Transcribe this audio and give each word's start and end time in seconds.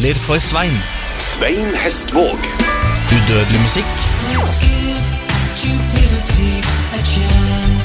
perler 0.00 0.14
for 0.14 0.38
Svein. 0.38 0.78
Svein 1.16 1.74
Hestvåg. 1.84 2.38
Udødelig 3.12 3.60
musikk. 3.60 3.84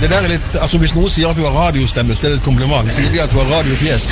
Det 0.02 0.10
der 0.10 0.22
er 0.24 0.28
litt, 0.28 0.56
altså 0.62 0.78
Hvis 0.78 0.94
noen 0.96 1.10
sier 1.10 1.30
at 1.30 1.36
du 1.36 1.44
har 1.44 1.52
radiostemme, 1.52 2.16
så 2.16 2.28
er 2.28 2.36
det 2.36 2.40
et 2.40 2.46
kompliment. 2.46 2.92
Sier 2.94 3.12
de 3.12 3.22
at 3.24 3.32
du 3.32 3.40
har 3.42 3.52
radiofjes? 3.52 4.08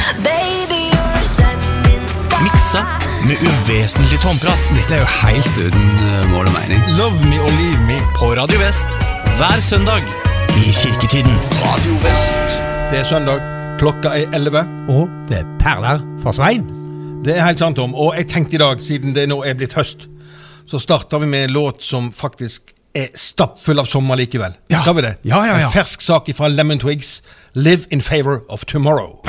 Miksa 2.44 2.84
med 3.24 3.40
uvesentlig 3.40 4.20
tomprat. 4.26 4.76
Dette 4.76 5.00
er 5.00 5.04
jo 5.06 5.10
helt 5.22 5.64
uten 5.64 5.88
uh, 6.04 6.28
mål 6.34 6.52
og 6.52 6.56
mening. 6.60 6.84
Love 7.00 7.32
me 7.32 7.40
or 7.40 7.56
leave 7.62 7.88
me. 7.88 8.00
På 8.20 8.34
Radio 8.36 8.60
Vest 8.60 9.00
hver 9.40 9.60
søndag 9.64 10.04
i 10.60 10.76
kirketiden. 10.76 11.42
Radio 11.64 12.00
Vest. 12.04 12.56
Det 12.92 13.00
er 13.00 13.12
søndag. 13.16 13.52
Klokka 13.80 14.18
er 14.20 14.32
11. 14.36 14.68
Og 14.90 15.12
det 15.30 15.44
er 15.46 15.60
perler 15.60 16.04
fra 16.24 16.36
Svein. 16.36 16.83
Det 17.24 17.38
er 17.38 17.46
helt 17.46 17.62
sant, 17.62 17.78
Tom. 17.80 17.94
Og 17.96 18.18
jeg 18.18 18.28
tenkte 18.28 18.58
i 18.58 18.62
dag, 18.62 18.82
siden 18.84 19.16
det 19.16 19.30
nå 19.32 19.40
er 19.48 19.56
blitt 19.56 19.78
høst, 19.78 20.08
så 20.68 20.80
starter 20.80 21.22
vi 21.24 21.30
med 21.32 21.48
en 21.48 21.56
låt 21.56 21.84
som 21.84 22.12
faktisk 22.16 22.74
er 22.94 23.10
stappfull 23.18 23.80
av 23.80 23.88
sommer 23.90 24.20
likevel. 24.20 24.54
Ja. 24.70 24.84
Skal 24.84 25.00
vi 25.00 25.06
det? 25.08 25.16
Ja, 25.24 25.40
ja, 25.48 25.58
ja. 25.64 25.70
En 25.70 25.74
fersk 25.74 26.04
sak 26.04 26.30
fra 26.36 26.52
Lemon 26.52 26.84
Twigs. 26.84 27.22
Live 27.56 27.88
in 27.92 28.02
favor 28.02 28.44
of 28.50 28.66
tomorrow. 28.66 29.22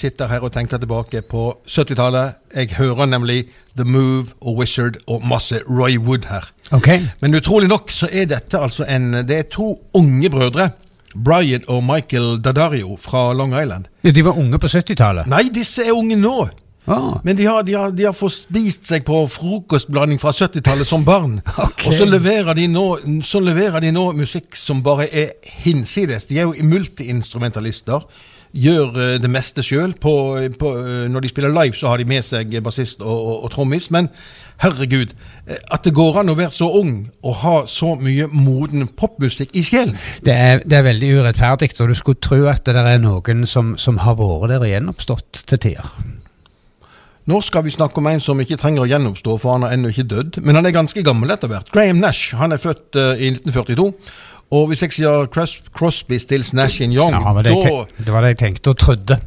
Sitter 0.00 0.30
her 0.30 0.44
og 0.46 0.52
tenker 0.54 0.80
tilbake 0.80 1.22
på 1.28 1.44
70-tallet. 1.68 2.40
Jeg 2.56 2.74
hører 2.78 3.10
nemlig 3.10 3.44
The 3.76 3.84
Move 3.84 4.32
og 4.40 4.56
Wizard 4.60 4.96
og 5.06 5.26
masse 5.26 5.60
Roy 5.68 5.98
Wood 5.98 6.28
her. 6.30 6.48
Okay. 6.72 7.02
Men 7.20 7.36
utrolig 7.36 7.68
nok 7.68 7.92
så 7.92 8.08
er 8.12 8.30
dette 8.30 8.58
altså 8.58 8.86
en 8.88 9.12
Det 9.28 9.36
er 9.38 9.50
to 9.50 9.76
unge 9.94 10.30
brødre. 10.30 10.70
Brian 11.14 11.64
og 11.68 11.82
Michael 11.84 12.38
Dadario 12.44 12.96
fra 13.00 13.32
Long 13.32 13.54
Island. 13.62 13.84
Ja, 14.04 14.10
De 14.10 14.24
var 14.24 14.38
unge 14.38 14.58
på 14.58 14.66
70-tallet. 14.66 15.26
Nei, 15.26 15.48
disse 15.54 15.82
er 15.82 15.92
unge 15.92 16.16
nå. 16.16 16.48
Ah. 16.86 17.20
Men 17.24 17.36
de 17.36 17.46
har, 17.46 17.62
de, 17.62 17.74
har, 17.74 17.90
de 17.90 18.04
har 18.04 18.14
fått 18.16 18.34
spist 18.34 18.88
seg 18.88 19.04
på 19.06 19.20
frokostblanding 19.30 20.20
fra 20.22 20.32
70-tallet 20.32 20.88
som 20.88 21.04
barn. 21.04 21.40
okay. 21.66 21.90
Og 21.90 21.98
så 21.98 22.06
leverer, 22.08 22.54
de 22.56 22.66
nå, 22.70 22.86
så 23.26 23.42
leverer 23.42 23.82
de 23.84 23.92
nå 23.94 24.10
musikk 24.16 24.56
som 24.58 24.82
bare 24.86 25.08
er 25.10 25.34
hinsides. 25.62 26.28
De 26.30 26.38
er 26.40 26.48
jo 26.48 26.70
multiinstrumentalister. 26.70 28.06
Gjør 28.52 28.96
eh, 28.98 29.16
det 29.22 29.30
meste 29.30 29.62
sjøl. 29.62 29.94
Når 30.00 31.24
de 31.24 31.30
spiller 31.30 31.54
live, 31.54 31.76
så 31.76 31.92
har 31.92 32.00
de 32.00 32.08
med 32.08 32.24
seg 32.26 32.54
bassist 32.64 33.02
og, 33.02 33.16
og, 33.16 33.44
og 33.44 33.52
trommis. 33.54 33.90
Men 33.94 34.10
herregud, 34.64 35.14
eh, 35.46 35.60
at 35.72 35.86
det 35.86 35.94
går 35.96 36.20
an 36.20 36.32
å 36.32 36.38
være 36.38 36.54
så 36.54 36.70
ung 36.80 36.94
og 37.22 37.36
ha 37.44 37.56
så 37.70 37.94
mye 38.00 38.28
moden 38.32 38.88
popmusikk 38.88 39.54
i 39.56 39.64
sjelen. 39.66 39.98
Det 40.26 40.34
er, 40.34 40.64
det 40.64 40.80
er 40.80 40.88
veldig 40.88 41.12
urettferdig, 41.20 41.72
og 41.78 41.92
du 41.92 41.98
skulle 41.98 42.22
tro 42.22 42.42
at 42.50 42.66
det 42.66 42.76
er 42.80 43.02
noen 43.02 43.46
som, 43.50 43.76
som 43.80 44.02
har 44.04 44.18
vært 44.20 44.54
der 44.54 44.64
og 44.64 44.72
gjenoppstått 44.72 45.44
til 45.46 45.62
tider. 45.68 45.94
Nå 47.30 47.38
skal 47.44 47.62
vi 47.62 47.70
snakke 47.70 48.00
om 48.00 48.08
en 48.10 48.22
som 48.22 48.38
ikke 48.42 48.56
trenger 48.58 48.82
å 48.82 48.88
gjennomstå, 48.90 49.36
for 49.38 49.54
han 49.54 49.66
har 49.66 49.76
ennå 49.76 49.92
ikke 49.92 50.08
dødd. 50.08 50.40
Men 50.42 50.56
han 50.58 50.66
er 50.66 50.74
ganske 50.74 51.02
gammel 51.06 51.30
etter 51.30 51.50
hvert. 51.52 51.68
Graham 51.70 52.00
Nash 52.02 52.34
han 52.40 52.56
er 52.56 52.62
født 52.62 52.96
uh, 52.98 53.12
i 53.14 53.30
1942. 53.36 53.86
Og 54.50 54.66
hvis 54.70 54.82
jeg 54.82 54.92
sier 54.96 55.28
Cros- 55.30 55.60
Crosby, 55.76 56.18
Stills, 56.18 56.52
Nash 56.52 56.80
Young, 56.82 57.14
Ja, 57.14 57.34
det, 57.42 57.52
da 57.62 57.84
det 58.04 58.12
var 58.12 58.24
det 58.26 58.32
jeg 58.34 58.38
tenkte 58.42 58.72
og 58.74 58.78
trodde. 58.82 59.20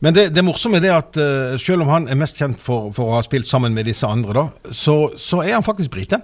Men 0.00 0.14
det, 0.16 0.30
det 0.32 0.44
morsomme 0.46 0.78
er 0.80 0.84
det 0.86 0.92
at 0.96 1.16
uh, 1.20 1.58
selv 1.60 1.82
om 1.84 1.90
han 1.92 2.08
er 2.08 2.16
mest 2.16 2.38
kjent 2.40 2.60
for, 2.64 2.88
for 2.96 3.10
å 3.10 3.18
ha 3.18 3.22
spilt 3.26 3.48
sammen 3.50 3.74
med 3.76 3.84
disse 3.84 4.08
andre, 4.08 4.32
da, 4.32 4.72
så, 4.72 5.10
så 5.20 5.42
er 5.44 5.58
han 5.58 5.66
faktisk 5.66 5.92
brite. 5.92 6.22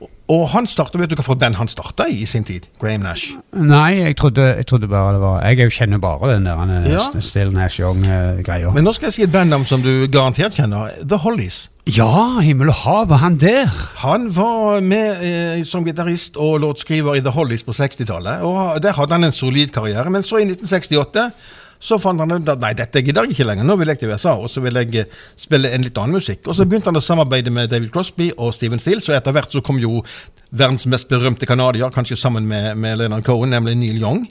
Og, 0.00 0.08
og 0.32 0.46
han 0.54 0.64
starta, 0.70 0.96
vet 0.96 1.12
du 1.12 1.20
for 1.20 1.36
band 1.36 1.58
han 1.58 1.68
starta 1.68 2.06
i 2.08 2.22
i 2.22 2.26
sin 2.30 2.46
tid? 2.48 2.70
Graham 2.80 3.04
Nash. 3.04 3.34
Nei, 3.52 3.98
jeg 3.98 4.16
trodde, 4.16 4.46
jeg 4.56 4.66
trodde 4.70 4.88
bare 4.88 5.16
det 5.18 5.20
var 5.20 5.42
Jeg 5.44 5.60
er 5.66 5.74
kjenner 5.74 6.00
bare 6.00 6.32
den 6.32 6.46
der 6.48 6.56
han 6.56 6.72
Ja. 6.88 7.02
Still 7.20 7.52
Nash 7.52 7.80
Young-greia. 7.82 8.72
Men 8.72 8.88
nå 8.88 8.94
skal 8.96 9.10
jeg 9.10 9.18
si 9.18 9.26
et 9.26 9.32
bandnavn 9.36 9.66
som 9.68 9.82
du 9.84 10.06
garantert 10.08 10.56
kjenner. 10.56 10.94
The 11.04 11.20
Hollies. 11.26 11.66
Ja, 11.88 12.40
himmel 12.44 12.68
og 12.68 12.76
hav, 12.82 13.06
var 13.08 13.22
han 13.22 13.38
der? 13.40 13.70
Han 14.02 14.26
var 14.36 14.82
med 14.84 15.22
eh, 15.24 15.60
som 15.64 15.86
gitarist 15.86 16.34
og 16.36 16.58
låtskriver 16.60 17.16
i 17.16 17.22
The 17.24 17.32
Hollies 17.32 17.62
på 17.64 17.72
60-tallet. 17.72 18.42
Og 18.44 18.82
der 18.84 18.92
hadde 18.92 19.16
han 19.16 19.24
en 19.24 19.32
solid 19.32 19.72
karriere. 19.72 20.10
Men 20.12 20.26
så 20.26 20.36
i 20.36 20.44
1968 20.44 21.22
så 21.80 21.96
fant 22.02 22.20
han 22.20 22.34
ut 22.34 22.50
at 22.52 22.60
nei, 22.60 22.74
dette 22.76 23.00
gidder 23.00 23.24
jeg 23.24 23.38
ikke 23.38 23.46
lenger. 23.48 23.64
Nå 23.64 23.78
vil 23.80 23.88
jeg 23.88 24.02
til 24.02 24.12
USA, 24.12 24.34
og 24.36 24.50
så 24.52 24.60
vil 24.60 24.76
jeg 24.82 25.00
eh, 25.00 25.14
spille 25.40 25.70
en 25.72 25.86
litt 25.86 25.96
annen 25.96 26.18
musikk. 26.18 26.42
Og 26.44 26.58
så 26.58 26.66
begynte 26.68 26.90
han 26.92 27.00
å 27.00 27.02
samarbeide 27.06 27.54
med 27.56 27.72
David 27.72 27.88
Crosby 27.94 28.26
og 28.36 28.52
Steven 28.52 28.82
Stills, 28.84 29.08
og 29.08 29.16
etter 29.16 29.32
hvert 29.32 29.56
så 29.56 29.62
kom 29.64 29.80
jo 29.80 30.02
verdens 30.50 30.84
mest 30.92 31.08
berømte 31.08 31.48
canadier, 31.48 31.88
kanskje 31.94 32.18
sammen 32.20 32.44
med, 32.50 32.74
med 32.76 33.00
Leonard 33.00 33.24
Cohen, 33.24 33.54
nemlig 33.56 33.78
Neil 33.80 34.02
Young. 34.02 34.26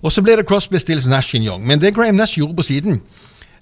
Og 0.00 0.14
så 0.14 0.24
ble 0.24 0.38
det 0.40 0.48
Crosby, 0.48 0.80
Stills, 0.80 1.04
Nash 1.04 1.36
Young. 1.36 1.68
Men 1.68 1.84
det 1.84 1.92
Graham 1.98 2.16
Nash 2.16 2.40
gjorde 2.40 2.56
på 2.62 2.68
siden, 2.70 3.02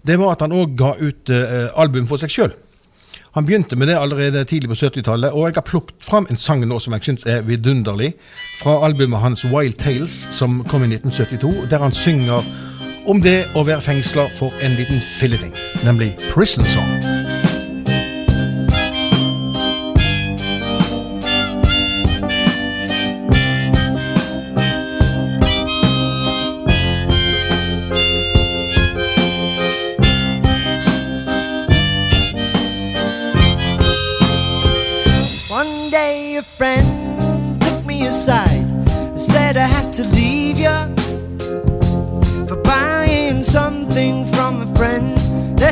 det 0.06 0.14
var 0.22 0.36
at 0.36 0.46
han 0.46 0.54
òg 0.54 0.78
ga 0.78 0.94
ut 1.02 1.34
eh, 1.34 1.74
album 1.74 2.06
for 2.06 2.22
seg 2.22 2.30
sjøl. 2.30 2.54
Han 3.36 3.44
begynte 3.44 3.76
med 3.76 3.86
det 3.86 3.98
allerede 4.00 4.44
tidlig 4.44 4.68
på 4.68 4.74
70-tallet, 4.74 5.30
og 5.30 5.46
jeg 5.46 5.54
har 5.54 5.64
plukket 5.68 6.04
fram 6.04 6.26
en 6.30 6.38
sang 6.40 6.62
nå 6.64 6.78
som 6.80 6.94
jeg 6.96 7.04
syns 7.04 7.26
er 7.28 7.42
vidunderlig, 7.44 8.14
fra 8.62 8.78
albumet 8.86 9.20
hans 9.20 9.44
Wild 9.52 9.76
Tales, 9.76 10.14
som 10.32 10.62
kom 10.70 10.86
i 10.86 10.88
1972, 10.88 11.68
der 11.70 11.84
han 11.84 11.92
synger 11.92 12.40
om 13.06 13.20
det 13.20 13.42
å 13.52 13.66
være 13.68 13.84
fengsla 13.84 14.24
for 14.38 14.64
en 14.64 14.80
liten 14.80 15.04
filleting, 15.20 15.52
nemlig 15.84 16.14
Prison 16.32 16.64
Song. 16.64 17.05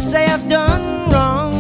Say 0.05 0.27
I've 0.27 0.47
done 0.51 1.11
wrong 1.11 1.55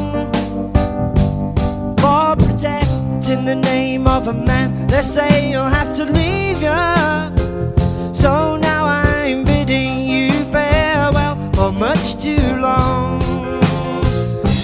for 1.96 2.36
protecting 2.36 3.46
the 3.46 3.54
name 3.54 4.06
of 4.06 4.28
a 4.28 4.34
man. 4.34 4.86
They 4.86 5.00
say 5.00 5.50
you'll 5.50 5.74
have 5.80 5.94
to 5.94 6.04
leave 6.04 6.60
you. 6.60 8.14
So 8.14 8.58
now 8.58 8.84
I'm 8.84 9.44
bidding 9.44 10.00
you 10.00 10.30
farewell 10.52 11.36
for 11.54 11.72
much 11.72 12.16
too 12.16 12.46
long. 12.58 13.22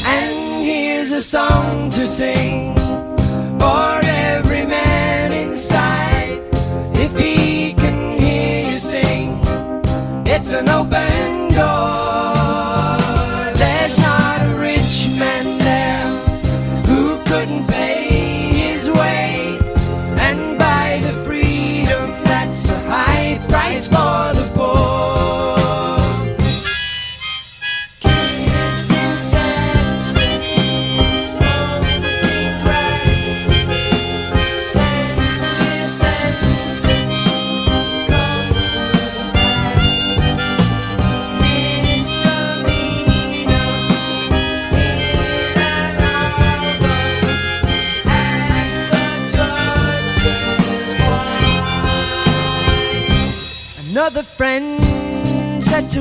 And 0.07 0.63
here's 0.63 1.13
a 1.13 1.23
song 1.23 1.89
to 1.93 2.07
sing 2.07 2.77
for 3.59 4.01
every 4.05 4.67
man 4.67 5.33
inside. 5.33 6.39
If 6.95 7.19
he 7.19 7.73
can 7.73 8.21
hear 8.21 8.73
you 8.73 8.79
sing, 8.79 9.41
it's 10.27 10.53
an 10.53 10.69
open 10.69 11.20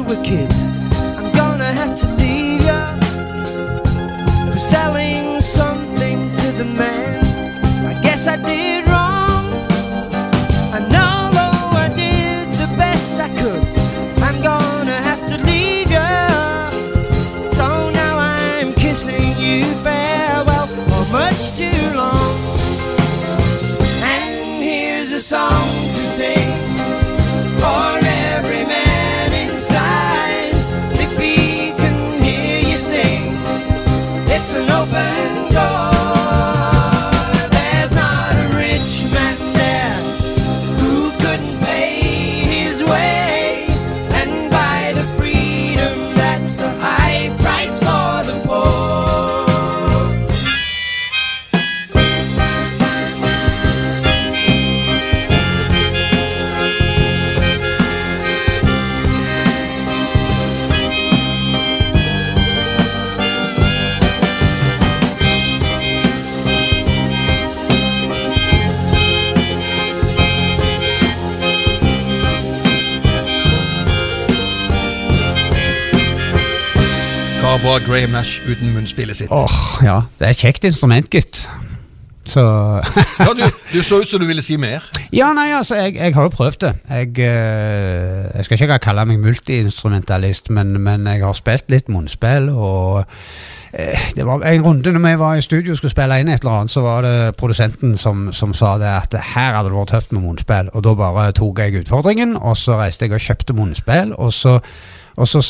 to 0.04 0.16
her 0.16 0.24
kids, 0.24 0.79
Graham 77.90 78.10
Nash 78.14 78.42
uten 78.46 78.74
munnspillet 78.74 79.18
sitt? 79.18 79.32
Åh, 79.32 79.54
ja. 79.82 80.02
Det 80.20 80.28
er 80.28 80.36
et 80.36 80.38
kjekt 80.44 80.66
instrument, 80.68 81.10
gutt. 81.10 81.40
Så 82.30 82.42
Ja, 83.20 83.32
du, 83.34 83.42
du 83.74 83.80
så 83.82 83.98
ut 84.04 84.10
som 84.10 84.22
du 84.22 84.28
ville 84.30 84.44
si 84.46 84.60
mer. 84.62 84.86
Ja, 85.10 85.32
nei, 85.34 85.48
altså, 85.58 85.80
jeg, 85.80 85.96
jeg 85.98 86.14
har 86.14 86.28
jo 86.28 86.30
prøvd 86.30 86.60
det. 86.62 86.74
Jeg, 86.90 87.16
eh, 87.26 88.28
jeg 88.36 88.46
skal 88.46 88.62
ikke 88.62 88.78
kalle 88.84 89.08
meg 89.10 89.24
multiinstrumentalist, 89.24 90.52
men, 90.54 90.76
men 90.86 91.10
jeg 91.10 91.26
har 91.26 91.34
spilt 91.34 91.66
litt 91.74 91.90
munnspill, 91.90 92.52
og 92.54 93.02
eh, 93.74 94.06
det 94.14 94.30
var 94.30 94.46
en 94.46 94.68
runde 94.70 94.94
når 94.94 95.06
vi 95.08 95.16
var 95.24 95.42
i 95.42 95.48
studio 95.50 95.74
og 95.74 95.82
skulle 95.82 95.96
spille 95.98 96.22
inn 96.22 96.30
et 96.30 96.46
eller 96.46 96.60
annet, 96.60 96.76
så 96.78 96.86
var 96.86 97.10
det 97.10 97.18
produsenten 97.42 97.98
som, 97.98 98.30
som 98.38 98.54
sa 98.54 98.78
det 98.78 98.94
at 98.94 99.18
her 99.34 99.58
hadde 99.58 99.74
det 99.74 99.80
vært 99.80 99.96
tøft 99.96 100.14
med 100.14 100.28
munnspill, 100.30 100.70
og 100.78 100.86
da 100.86 100.98
bare 101.02 101.32
tok 101.42 101.66
jeg 101.66 101.82
utfordringen, 101.82 102.38
og 102.38 102.54
så 102.54 102.78
reiste 102.84 103.10
jeg 103.10 103.18
og 103.18 103.30
kjøpte 103.32 103.58
munnspill, 103.58 104.14
og 104.14 104.30
så, 104.38 104.60
og 105.18 105.34
så 105.34 105.42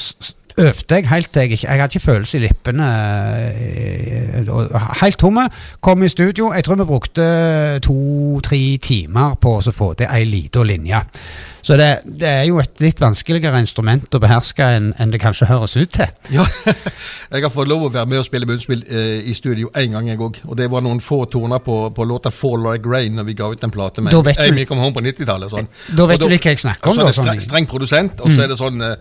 øvde 0.60 0.96
jeg 1.00 1.08
helt 1.10 1.32
til 1.34 1.42
jeg 1.42 1.52
ikke 1.58 1.68
Jeg 1.70 1.80
hadde 1.82 1.96
ikke 1.96 2.06
følelse 2.06 2.38
i 2.38 2.42
lippene. 2.46 2.88
eh, 3.50 5.00
Helt 5.02 5.18
tomme. 5.20 5.50
Kom 5.82 6.04
i 6.04 6.08
studio. 6.08 6.54
Jeg 6.54 6.64
tror 6.64 6.76
vi 6.76 6.86
brukte 6.90 7.80
to-tre 7.86 8.78
timer 8.82 9.36
på 9.42 9.58
å 9.60 9.72
få 9.74 9.94
til 10.00 10.08
ei 10.10 10.26
lita 10.26 10.64
linje. 10.64 11.02
Så 11.62 11.76
det, 11.78 11.88
det 12.06 12.28
er 12.30 12.44
jo 12.48 12.60
et 12.62 12.80
litt 12.80 13.02
vanskeligere 13.04 13.60
instrument 13.60 14.16
å 14.16 14.20
beherske 14.24 14.64
enn 14.78 14.94
en 14.98 15.12
det 15.12 15.20
kanskje 15.22 15.46
høres 15.50 15.76
ut 15.78 15.92
til. 15.92 16.08
Ja, 16.40 16.46
jeg 17.36 17.44
har 17.44 17.52
fått 17.54 17.68
lov 17.70 17.84
å 17.86 17.90
være 17.94 18.08
med 18.10 18.22
og 18.22 18.26
spille 18.26 18.48
munnspill 18.50 18.84
eh, 18.88 19.20
i 19.30 19.34
studio 19.38 19.70
én 19.78 19.92
gang, 19.94 20.08
jeg 20.10 20.22
òg. 20.24 20.40
Og 20.48 20.56
det 20.58 20.70
var 20.72 20.82
noen 20.86 21.02
få 21.04 21.26
toner 21.30 21.60
på, 21.60 21.90
på 21.94 22.06
låta 22.08 22.32
'Fall 22.32 22.64
Like 22.64 22.88
Rain' 22.90 23.16
når 23.20 23.28
vi 23.28 23.34
ga 23.38 23.50
ut 23.52 23.64
en 23.64 23.72
plate 23.72 24.02
med 24.02 24.14
Amy 24.40 24.66
Come 24.66 24.82
Home 24.82 24.96
på 24.96 25.04
90-tallet. 25.04 25.52
Sånn. 25.52 25.68
Da 25.98 26.06
vet 26.08 26.22
Og 26.24 26.30
du 26.30 26.38
hva 26.38 26.54
jeg 26.54 26.60
snakker 26.64 26.90
om, 26.90 26.96
Så 26.96 27.02
er 27.02 27.06
det 27.12 27.16
streng, 27.16 27.40
sånn. 27.40 27.50
streng 27.50 27.68
produsent, 27.68 28.20
og 28.24 28.32
så 28.32 28.46
er 28.46 28.48
det 28.54 28.58
sånn 28.58 28.82
eh, 28.82 28.96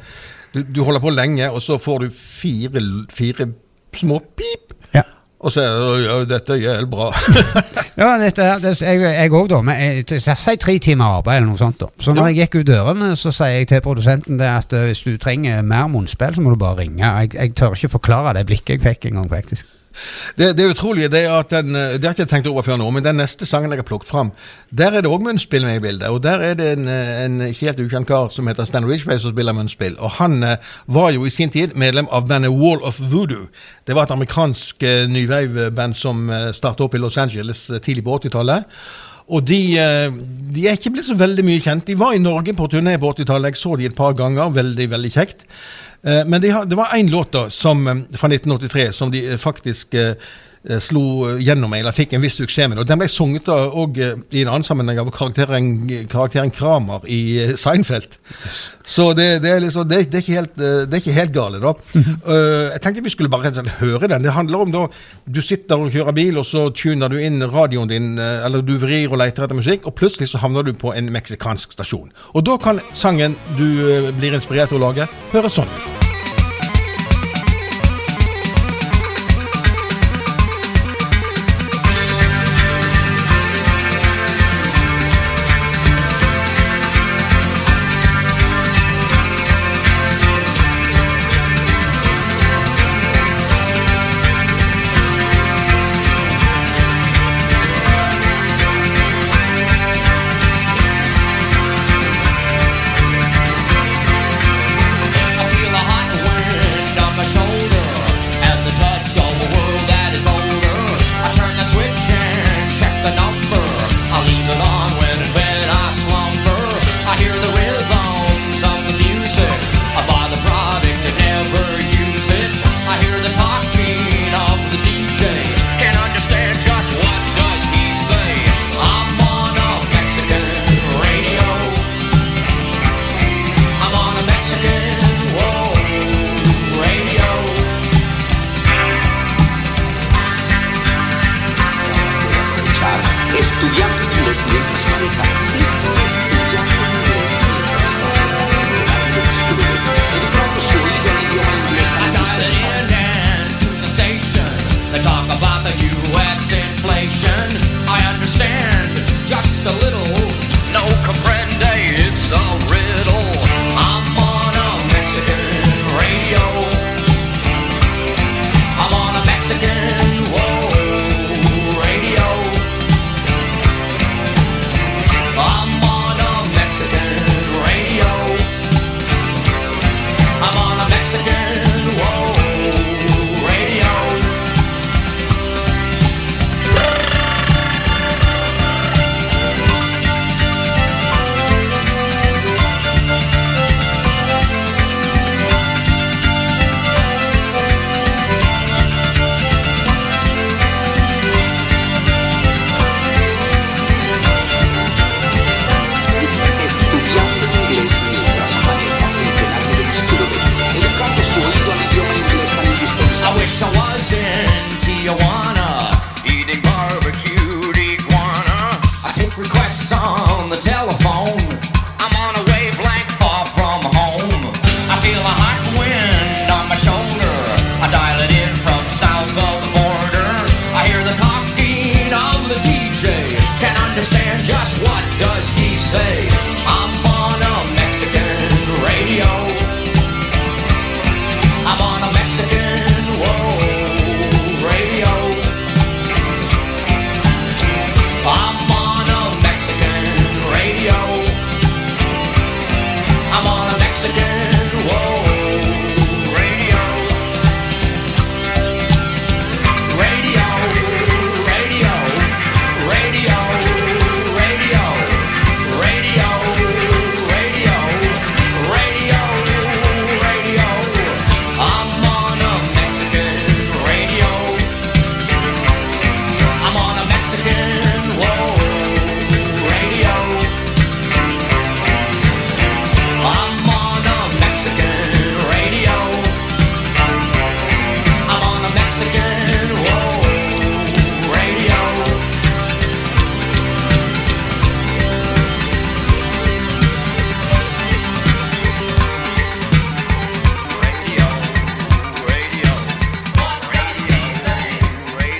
du, 0.58 0.64
du 0.78 0.82
holder 0.86 1.00
på 1.04 1.12
lenge, 1.14 1.50
og 1.50 1.62
så 1.64 1.78
får 1.80 2.04
du 2.04 2.08
fire, 2.14 2.82
fire 3.14 3.48
små 3.96 4.18
pip. 4.36 4.74
Ja. 4.94 5.02
Og 5.40 5.52
så 5.54 5.62
er 5.62 6.00
ja, 6.02 6.14
'Dette 6.26 6.56
helt 6.58 6.90
bra'. 6.90 7.12
Ja, 7.98 8.12
dette, 8.18 8.42
det, 8.62 8.72
jeg- 8.82 9.30
òg, 9.32 9.48
da. 9.50 9.60
Men 9.62 9.74
jeg, 9.80 10.04
jeg, 10.10 10.36
si 10.38 10.56
tre 10.56 10.78
timer 10.78 11.04
arbeid 11.18 11.36
eller 11.40 11.48
noe 11.48 11.58
sånt. 11.58 11.80
da 11.80 11.86
Så 11.98 12.12
når 12.14 12.28
Ja. 12.28 12.34
jeg 12.34 12.36
gikk 12.50 12.60
ut 12.60 12.66
dørene, 12.66 13.16
så 13.16 13.32
sier 13.34 13.46
jeg 13.58 13.68
til 13.68 13.80
produsenten 13.82 14.38
det 14.38 14.46
at 14.46 14.72
eh, 14.72 14.84
hvis 14.86 15.02
du 15.02 15.16
trenger 15.18 15.62
mer 15.62 15.86
munnspill, 15.90 16.34
så 16.34 16.40
må 16.40 16.50
du 16.50 16.56
bare 16.56 16.78
ringe. 16.78 17.02
Jeg, 17.02 17.34
jeg 17.34 17.54
tør 17.54 17.74
ikke 17.74 17.88
forklare 17.88 18.34
det 18.38 18.46
blikket 18.46 18.68
jeg 18.78 18.80
fikk 18.86 19.06
en 19.06 19.14
gang, 19.18 19.30
faktisk. 19.30 19.66
Det, 20.38 20.52
det 20.56 20.66
utrolige 20.70 21.10
det 21.12 21.24
er 21.26 21.34
at 21.38 21.50
den, 21.50 21.74
eh, 21.76 21.96
det 21.98 22.04
har 22.06 22.14
jeg 22.14 22.20
ikke 22.20 22.30
tenkt 22.30 22.50
over 22.50 22.62
før 22.66 22.78
nå, 22.80 22.90
men 22.94 23.04
den 23.04 23.18
neste 23.20 23.46
sangen 23.48 23.72
jeg 23.72 23.82
har 23.82 23.88
plukket 23.88 24.10
fram, 24.10 24.30
der 24.70 24.94
er 24.94 25.04
det 25.04 25.10
òg 25.10 25.24
munnspill 25.24 25.66
med 25.66 25.80
i 25.80 25.82
bildet. 25.84 26.08
Og 26.12 26.22
der 26.22 26.44
er 26.44 26.54
det 26.58 26.68
en, 26.76 26.88
eh, 26.88 27.24
en 27.24 27.40
helt 27.40 27.82
ukjent 27.82 28.08
kar 28.08 28.30
som 28.34 28.46
heter 28.46 28.68
Stan 28.68 28.86
Ridgway 28.86 29.18
som 29.18 29.34
spiller 29.34 29.56
munnspill. 29.56 29.96
Og 29.98 30.16
han 30.20 30.42
eh, 30.42 30.56
var 30.86 31.10
jo 31.16 31.26
i 31.26 31.34
sin 31.34 31.50
tid 31.50 31.74
medlem 31.74 32.08
av 32.12 32.28
bandet 32.28 32.54
Wall 32.54 32.82
of 32.82 33.00
Voodoo. 33.00 33.48
Det 33.86 33.96
var 33.96 34.06
et 34.06 34.14
amerikansk 34.14 34.82
nyveivband 35.08 35.96
som 35.96 36.28
startet 36.52 36.82
opp 36.84 36.94
i 36.94 37.00
Los 37.00 37.16
Angeles 37.18 37.70
tidlig 37.82 38.04
på 38.04 38.18
80-tallet. 38.18 38.66
Og 39.28 39.44
de, 39.44 39.60
de 40.54 40.66
er 40.66 40.76
ikke 40.76 40.92
blitt 40.92 41.08
så 41.08 41.16
veldig 41.16 41.44
mye 41.44 41.60
kjent. 41.64 41.86
De 41.88 41.96
var 41.98 42.14
i 42.16 42.20
Norge 42.20 42.54
på 42.56 42.68
turné 42.68 42.96
på 43.00 43.10
80-tallet. 43.12 43.52
Jeg 43.52 43.60
så 43.60 43.76
de 43.76 43.88
et 43.88 43.96
par 43.96 44.12
ganger. 44.16 44.52
Veldig, 44.52 44.90
veldig 44.90 45.12
kjekt. 45.12 45.44
Eh, 46.02 46.26
Men 46.26 46.40
de 46.40 46.50
har, 46.50 46.64
det 46.64 46.76
var 46.76 46.84
én 46.84 47.10
låt 47.10 47.32
da, 47.32 47.50
som, 47.50 47.86
eh, 47.86 47.94
fra 47.94 48.28
1983 48.28 48.92
som 48.92 49.10
de 49.10 49.26
eh, 49.30 49.36
faktisk 49.36 49.94
slo 50.84 51.38
gjennom, 51.40 51.72
eller 51.74 51.94
fikk 51.96 52.14
en 52.16 52.22
viss 52.24 52.38
suksess 52.38 52.68
med. 52.68 52.76
det. 52.76 52.84
Og 52.84 52.88
Den 52.90 53.00
ble 53.00 53.08
sunget 53.08 53.48
da 53.48 53.56
og 53.68 53.98
eh, 53.98 54.16
i 54.36 54.42
en 54.42 54.52
annen 54.52 54.66
sammenheng 54.66 55.00
av 55.00 55.10
karakteren, 55.14 55.70
karakteren 56.10 56.52
Kramer 56.54 57.06
i 57.08 57.20
eh, 57.42 57.54
Seinfeld. 57.56 58.18
Så 58.84 59.10
det, 59.16 59.42
det, 59.44 59.52
er 59.52 59.64
liksom, 59.64 59.88
det, 59.88 60.04
det, 60.12 60.20
er 60.20 60.24
ikke 60.24 60.38
helt, 60.38 60.56
eh, 60.60 60.84
det 60.86 60.98
er 60.98 61.02
ikke 61.02 61.18
helt 61.18 61.34
gale, 61.36 61.62
da. 61.64 61.74
Eh, 62.28 62.74
jeg 62.74 62.82
tenkte 62.84 63.04
vi 63.04 63.12
skulle 63.12 63.32
bare 63.32 63.52
høre 63.78 64.08
den. 64.10 64.24
Det 64.24 64.34
handler 64.34 64.64
om 64.64 64.72
da 64.74 64.84
du 65.24 65.40
sitter 65.44 65.80
og 65.80 65.92
kjører 65.94 66.16
bil, 66.16 66.40
og 66.40 66.46
så 66.48 66.68
tuner 66.76 67.08
du 67.12 67.18
inn 67.22 67.40
radioen 67.44 67.88
din, 67.90 68.10
eh, 68.20 68.44
eller 68.46 68.64
du 68.64 68.76
vrir 68.80 69.12
og 69.12 69.22
leter 69.22 69.46
etter 69.46 69.58
musikk, 69.58 69.86
og 69.88 69.96
plutselig 69.98 70.32
så 70.32 70.42
havner 70.42 70.66
du 70.66 70.74
på 70.76 70.92
en 70.96 71.12
meksikansk 71.14 71.72
stasjon. 71.76 72.12
Og 72.34 72.44
da 72.48 72.58
kan 72.60 72.82
sangen 72.94 73.38
du 73.56 73.68
eh, 73.88 74.10
blir 74.18 74.36
inspirert 74.36 74.72
til 74.72 74.82
å 74.82 74.88
lage, 74.88 75.08
høres 75.32 75.60
sånn 75.60 75.72
ut. 75.72 75.97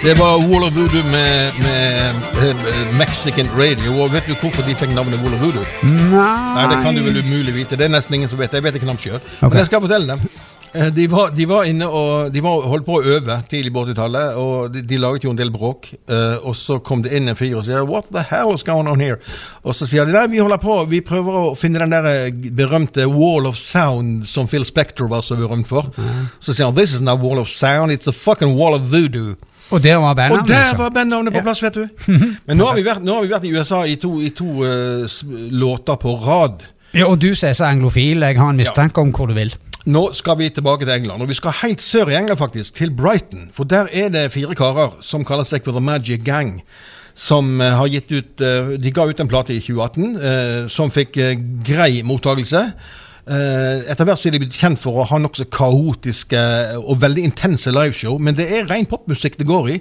Det 0.02 0.14
var 0.14 0.38
Wall 0.48 0.64
of 0.64 0.76
Voodoo 0.76 1.02
med, 1.10 1.52
med, 1.62 2.14
med, 2.40 2.98
Mexican 2.98 3.46
Radio. 3.58 4.02
Og 4.02 4.12
vet 4.12 4.28
du 4.28 4.34
hvorfor 4.38 4.62
de 4.62 4.74
fikk 4.78 4.92
navnet 4.94 5.18
Wall 5.24 5.34
of 5.34 5.40
Voodoo? 5.42 5.64
Nei, 5.82 6.34
Nei, 6.54 6.66
det 6.70 6.76
kan 6.84 6.94
du 6.94 7.02
vel 7.02 7.18
umulig 7.18 7.54
vite. 7.56 7.76
Det 7.76 7.88
er 7.88 7.90
nesten 7.96 8.14
ingen 8.14 8.30
som 8.30 8.38
vet. 8.38 8.54
Jeg 8.54 8.62
vet 8.62 8.78
ikke 8.78 8.86
knapt 8.86 9.02
sjøl. 9.02 9.18
Okay. 9.18 9.48
Men 9.48 9.58
jeg 9.58 9.70
skal 9.72 9.82
fortelle 9.82 10.14
dem. 10.14 10.22
Eh, 10.72 10.86
De 10.94 11.08
var, 11.10 11.32
de 11.34 11.46
var 11.48 11.66
inne 11.66 11.88
og 11.88 12.30
De 12.32 12.42
var 12.44 12.62
holdt 12.70 12.86
på 12.86 13.00
å 13.00 13.16
øve 13.16 13.40
tidlig 13.50 13.72
på 13.74 13.82
80-tallet, 13.88 14.38
og 14.38 14.70
de, 14.76 14.84
de 14.86 15.00
laget 15.02 15.26
jo 15.26 15.32
en 15.34 15.40
del 15.40 15.50
bråk. 15.50 15.90
Uh, 16.06 16.38
og 16.46 16.54
så 16.56 16.78
kom 16.78 17.02
det 17.02 17.16
inn 17.18 17.32
en 17.32 17.38
fyr 17.38 17.58
og 17.58 17.66
sier 17.66 17.82
'What 17.82 18.12
the 18.14 18.22
hell 18.30 18.54
is 18.54 18.62
going 18.62 18.86
on 18.86 19.02
here?' 19.02 19.18
Og 19.64 19.74
så 19.74 19.86
sier 19.88 20.06
de 20.06 20.14
nei, 20.14 20.26
vi 20.30 20.38
holder 20.38 20.62
på, 20.62 20.78
vi 20.86 21.00
prøver 21.00 21.42
å 21.42 21.56
finne 21.58 21.82
den 21.82 21.90
der 21.90 22.06
eh, 22.06 22.30
berømte 22.54 23.08
wall 23.10 23.50
of 23.50 23.58
sound 23.58 24.26
som 24.30 24.46
Phil 24.46 24.64
Spector 24.64 25.08
var 25.08 25.26
så 25.26 25.34
berømt 25.36 25.66
for. 25.66 25.90
Så 26.40 26.54
sier 26.54 26.70
han 26.70 26.74
'This 26.74 26.94
is 26.94 27.02
not 27.02 27.18
wall 27.18 27.42
of 27.42 27.48
sound, 27.48 27.90
it's 27.90 28.06
a 28.06 28.12
fucking 28.12 28.54
wall 28.54 28.74
of 28.78 28.92
voodoo'. 28.92 29.34
Og 29.70 29.82
der 29.84 29.96
var 30.00 30.14
bandnavnet? 30.14 30.42
Og 30.42 30.48
der 30.48 30.64
liksom. 30.64 30.78
var 30.78 30.90
bandnavnet 30.90 31.32
på 31.32 31.38
Ja. 31.38 31.42
plass, 31.42 31.62
vet 31.62 31.74
du. 31.74 31.88
Men 32.46 32.56
nå 32.56 32.66
har 32.66 32.76
vi 32.78 32.84
vært, 32.86 33.04
nå 33.04 33.14
har 33.14 33.22
vi 33.22 33.32
vært 33.32 33.44
i 33.44 33.52
USA 33.52 33.84
i 33.84 33.96
to, 34.00 34.14
i 34.24 34.30
to 34.30 34.64
uh, 34.64 35.04
låter 35.52 35.96
på 36.00 36.14
rad. 36.24 36.62
Ja, 36.96 37.06
og 37.06 37.18
du 37.20 37.34
som 37.36 37.50
er 37.50 37.56
så 37.58 37.66
anglofil, 37.68 38.22
jeg 38.24 38.38
har 38.38 38.50
en 38.50 38.56
mistanke 38.56 39.00
om 39.00 39.12
hvor 39.12 39.28
du 39.28 39.34
vil. 39.36 39.52
Nå 39.88 40.12
skal 40.16 40.36
vi 40.40 40.48
tilbake 40.52 40.84
til 40.84 40.94
England, 40.94 41.22
og 41.22 41.28
vi 41.30 41.36
skal 41.36 41.54
helt 41.62 41.82
sør 41.84 42.10
i 42.12 42.16
England, 42.18 42.38
faktisk, 42.40 42.74
til 42.74 42.90
Brighton. 42.90 43.48
For 43.56 43.64
der 43.64 43.88
er 43.92 44.08
det 44.12 44.32
fire 44.32 44.56
karer 44.56 44.96
som 45.04 45.24
kaller 45.24 45.44
seg 45.48 45.64
for 45.64 45.76
The 45.76 45.80
Magic 45.84 46.24
Gang. 46.24 46.58
Som 47.18 47.60
eh, 47.60 47.72
har 47.74 47.88
gitt 47.90 48.12
ut 48.14 48.42
eh, 48.46 48.68
De 48.78 48.92
ga 48.94 49.08
ut 49.08 49.20
en 49.20 49.28
plate 49.28 49.50
i 49.50 49.58
2018 49.58 50.04
eh, 50.22 50.68
som 50.70 50.92
fikk 50.94 51.16
grei 51.66 52.02
mottakelse. 52.06 52.60
Eh, 53.28 53.82
etter 53.92 54.08
hvert 54.08 54.20
så 54.20 54.30
er 54.30 54.36
de 54.36 54.40
blitt 54.40 54.56
kjent 54.56 54.80
for 54.80 55.02
å 55.02 55.06
ha 55.10 55.18
nokså 55.20 55.48
kaotiske 55.52 56.40
og 56.80 57.02
veldig 57.02 57.26
intense 57.28 57.72
liveshow, 57.74 58.16
men 58.16 58.36
det 58.38 58.48
er 58.56 58.68
ren 58.70 58.88
popmusikk 58.88 59.36
det 59.40 59.48
går 59.48 59.70
i. 59.74 59.78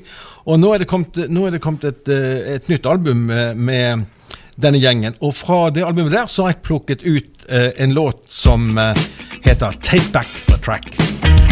Og 0.51 0.59
nå 0.59 0.73
er 0.73 0.83
det 0.83 0.89
kommet, 0.91 1.15
er 1.23 1.55
det 1.55 1.63
kommet 1.63 1.87
et, 1.87 2.03
eh, 2.11 2.55
et 2.57 2.67
nytt 2.71 2.89
album 2.89 3.29
eh, 3.31 3.53
med 3.55 4.05
denne 4.59 4.81
gjengen. 4.81 5.15
Og 5.21 5.35
fra 5.37 5.67
det 5.71 5.85
albumet 5.87 6.15
der 6.17 6.27
så 6.27 6.47
har 6.47 6.55
jeg 6.55 6.65
plukket 6.65 7.05
ut 7.05 7.33
en 7.47 7.93
låt 7.95 8.25
som 8.27 8.67
heter 9.45 9.77
Take 9.79 10.11
Back 10.11 10.27
the 10.49 10.57
Track. 10.59 11.46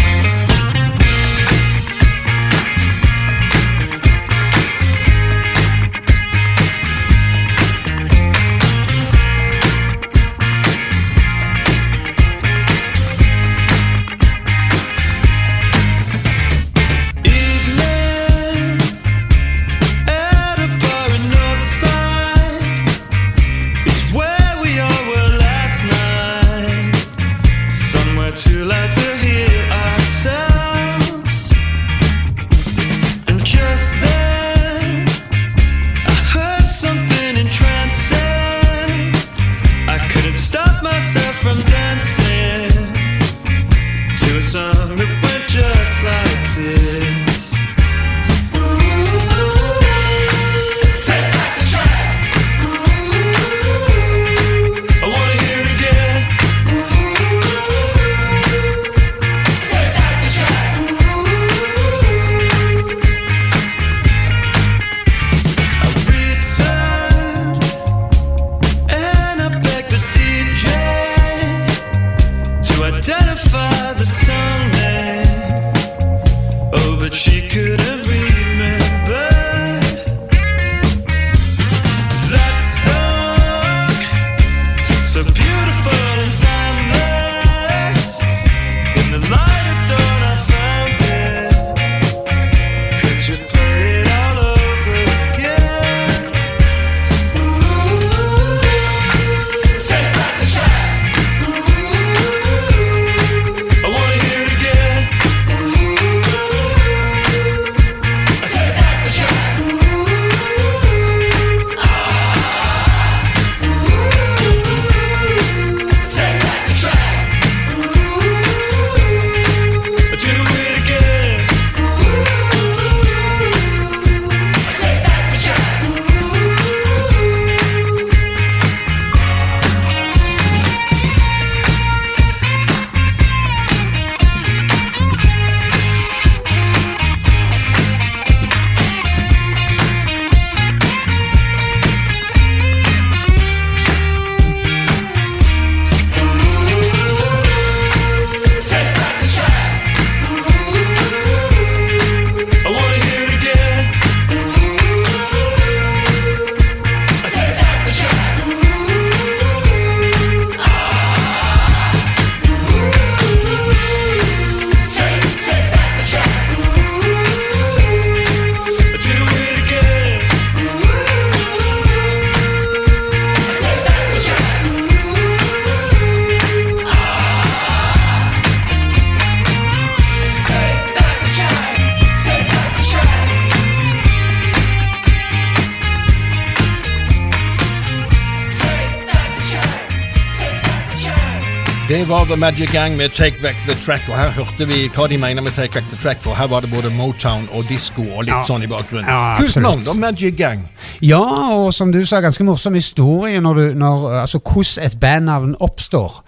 Det 192.06 192.12
var 192.12 192.26
The 192.26 192.36
Magic 192.38 192.72
Gang 192.72 192.98
med 192.98 193.10
Take 193.10 193.36
Back 193.42 193.56
the 193.68 193.74
Track, 193.86 194.02
og 194.10 194.18
her 194.18 194.30
hørte 194.30 194.66
vi 194.70 194.84
hva 194.94 195.08
de 195.10 195.18
mener 195.18 195.42
med 195.42 195.56
Take 195.56 195.74
Back 195.74 195.88
the 195.90 195.98
Track, 195.98 196.20
for 196.22 196.38
her 196.38 196.46
var 196.52 196.62
det 196.62 196.70
både 196.70 196.92
Motown 196.94 197.48
og 197.50 197.66
disco 197.66 198.04
og 198.04 198.28
litt 198.28 198.36
Ja. 198.36 198.44
sånn 198.46 198.62
i 198.62 198.68
bakgrunnen. 198.70 199.10
Ja, 199.10 199.38
Kult 199.40 199.56
navn, 199.56 199.82
The 199.82 199.96
Magic 200.00 200.38
Gang. 200.38 200.70
Ja, 201.02 201.24
og 201.56 201.74
som 201.74 201.92
du 201.92 202.06
sa, 202.06 202.22
ganske 202.22 202.46
morsom 202.46 202.78
historie 202.78 203.42
når 203.42 203.54
du, 203.56 203.74
når, 203.74 204.06
altså 204.22 204.38
hvordan 204.38 204.86
et 204.86 205.00
bandnavn 205.00 205.56
oppstår. 205.60 206.22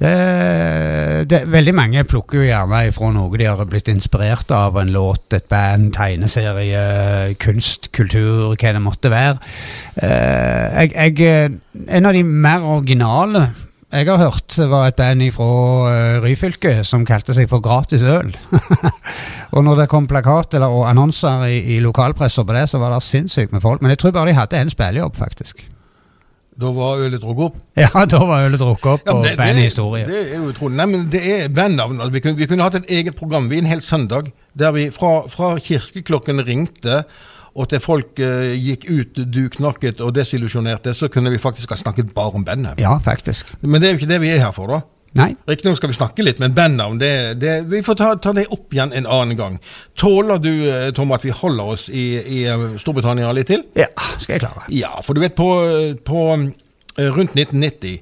Det, 0.00 1.30
det, 1.30 1.44
veldig 1.46 1.74
mange 1.74 2.04
plukker 2.04 2.40
jo 2.40 2.50
gjerne 2.50 2.82
ifra 2.88 3.12
noe 3.14 3.38
de 3.38 3.46
har 3.46 3.64
blitt 3.70 3.88
inspirert 3.88 4.50
av, 4.50 4.82
en 4.82 4.90
låt, 4.90 5.32
et 5.32 5.46
band, 5.48 5.92
tegneserie, 5.94 7.34
kunst, 7.38 7.92
kultur, 7.92 8.56
hva 8.56 8.72
det 8.74 8.82
måtte 8.82 9.14
være. 9.14 9.38
Eh, 10.02 10.88
jeg, 10.90 11.18
jeg, 11.20 11.58
en 11.86 12.06
av 12.06 12.18
de 12.18 12.24
mer 12.24 12.66
originale 12.66 13.50
jeg 13.90 14.06
har 14.06 14.20
hørt 14.22 14.54
var 14.70 14.86
et 14.86 14.94
band 14.98 15.24
fra 15.34 15.48
uh, 15.90 16.22
Ryfylke 16.22 16.76
som 16.86 17.02
kalte 17.06 17.34
seg 17.34 17.48
for 17.50 17.62
Gratis 17.64 18.04
øl. 18.06 18.30
og 19.54 19.64
når 19.66 19.82
det 19.82 19.88
kom 19.90 20.06
plakat 20.10 20.54
eller, 20.54 20.70
og 20.70 20.86
annonser 20.86 21.42
i, 21.48 21.58
i 21.74 21.80
lokalpresser 21.82 22.46
på 22.46 22.54
det, 22.54 22.68
så 22.70 22.78
var 22.78 22.94
det 22.94 23.02
sinnssykt 23.02 23.52
med 23.56 23.64
folk. 23.64 23.82
Men 23.82 23.90
jeg 23.94 24.02
tror 24.04 24.14
bare 24.14 24.30
de 24.30 24.38
hadde 24.38 24.62
en 24.62 24.70
spillejobb, 24.70 25.18
faktisk. 25.18 25.64
Da 26.60 26.70
var 26.76 27.00
ølet 27.00 27.22
drukket 27.22 27.48
opp. 27.48 27.58
Ja, 27.80 28.04
da 28.04 28.20
var 28.28 28.46
ølet 28.46 28.60
drukket 28.60 28.92
opp, 28.92 29.06
Ja, 29.06 29.16
og 29.16 29.24
det, 29.24 29.34
bandet 29.40 29.66
historie. 29.70 30.06
det 30.06 30.20
er 30.22 30.38
jo 30.38 30.52
utrolig. 30.52 30.76
Nei, 30.76 30.86
men 30.92 31.06
det 31.10 31.22
er 31.24 31.48
bandnavn. 31.48 31.98
Altså, 31.98 32.14
vi, 32.14 32.34
vi 32.42 32.48
kunne 32.50 32.66
hatt 32.66 32.78
et 32.82 32.94
eget 33.00 33.16
program 33.18 33.48
vi 33.50 33.58
en 33.58 33.70
hel 33.70 33.82
søndag 33.82 34.30
der 34.58 34.74
vi 34.76 34.88
fra, 34.94 35.24
fra 35.30 35.54
kirkeklokken 35.62 36.42
ringte 36.46 37.02
og 37.54 37.68
til 37.72 37.82
folk 37.82 38.20
uh, 38.22 38.52
gikk 38.54 38.86
ut 38.90 39.20
duknakket 39.34 40.00
og 40.04 40.14
desillusjonerte, 40.16 40.94
så 40.94 41.10
kunne 41.12 41.32
vi 41.32 41.42
faktisk 41.42 41.74
ha 41.74 41.78
snakket 41.80 42.14
bare 42.14 42.38
om 42.38 42.46
bandet. 42.46 42.80
Ja, 42.82 42.96
faktisk. 43.02 43.52
Men 43.60 43.80
det 43.80 43.88
er 43.88 43.94
jo 43.94 44.00
ikke 44.02 44.12
det 44.12 44.20
vi 44.22 44.32
er 44.34 44.42
her 44.44 44.54
for, 44.56 44.70
da. 44.70 44.82
Nei. 45.18 45.32
Riktignok 45.50 45.80
skal 45.80 45.90
vi 45.90 45.96
snakke 45.96 46.22
litt, 46.22 46.38
men 46.38 46.52
bandnavn 46.54 47.00
det, 47.00 47.40
det, 47.42 47.54
Vi 47.66 47.80
får 47.82 47.96
ta, 47.98 48.12
ta 48.22 48.30
det 48.36 48.44
opp 48.54 48.70
igjen 48.70 48.92
en 48.94 49.08
annen 49.10 49.38
gang. 49.38 49.56
Tåler 49.98 50.38
du, 50.38 50.52
eh, 50.70 50.92
Tom, 50.94 51.10
at 51.16 51.26
vi 51.26 51.34
holder 51.34 51.72
oss 51.72 51.88
i, 51.90 52.04
i 52.20 52.44
eh, 52.46 52.66
Storbritannia 52.78 53.32
litt 53.34 53.50
til? 53.50 53.64
Ja, 53.78 53.90
skal 54.20 54.36
jeg 54.36 54.44
klare. 54.44 54.68
Ja, 54.70 54.92
for 55.02 55.18
du 55.18 55.24
vet, 55.24 55.34
på, 55.34 55.50
på 56.06 56.22
rundt 56.30 57.34
1990 57.34 57.98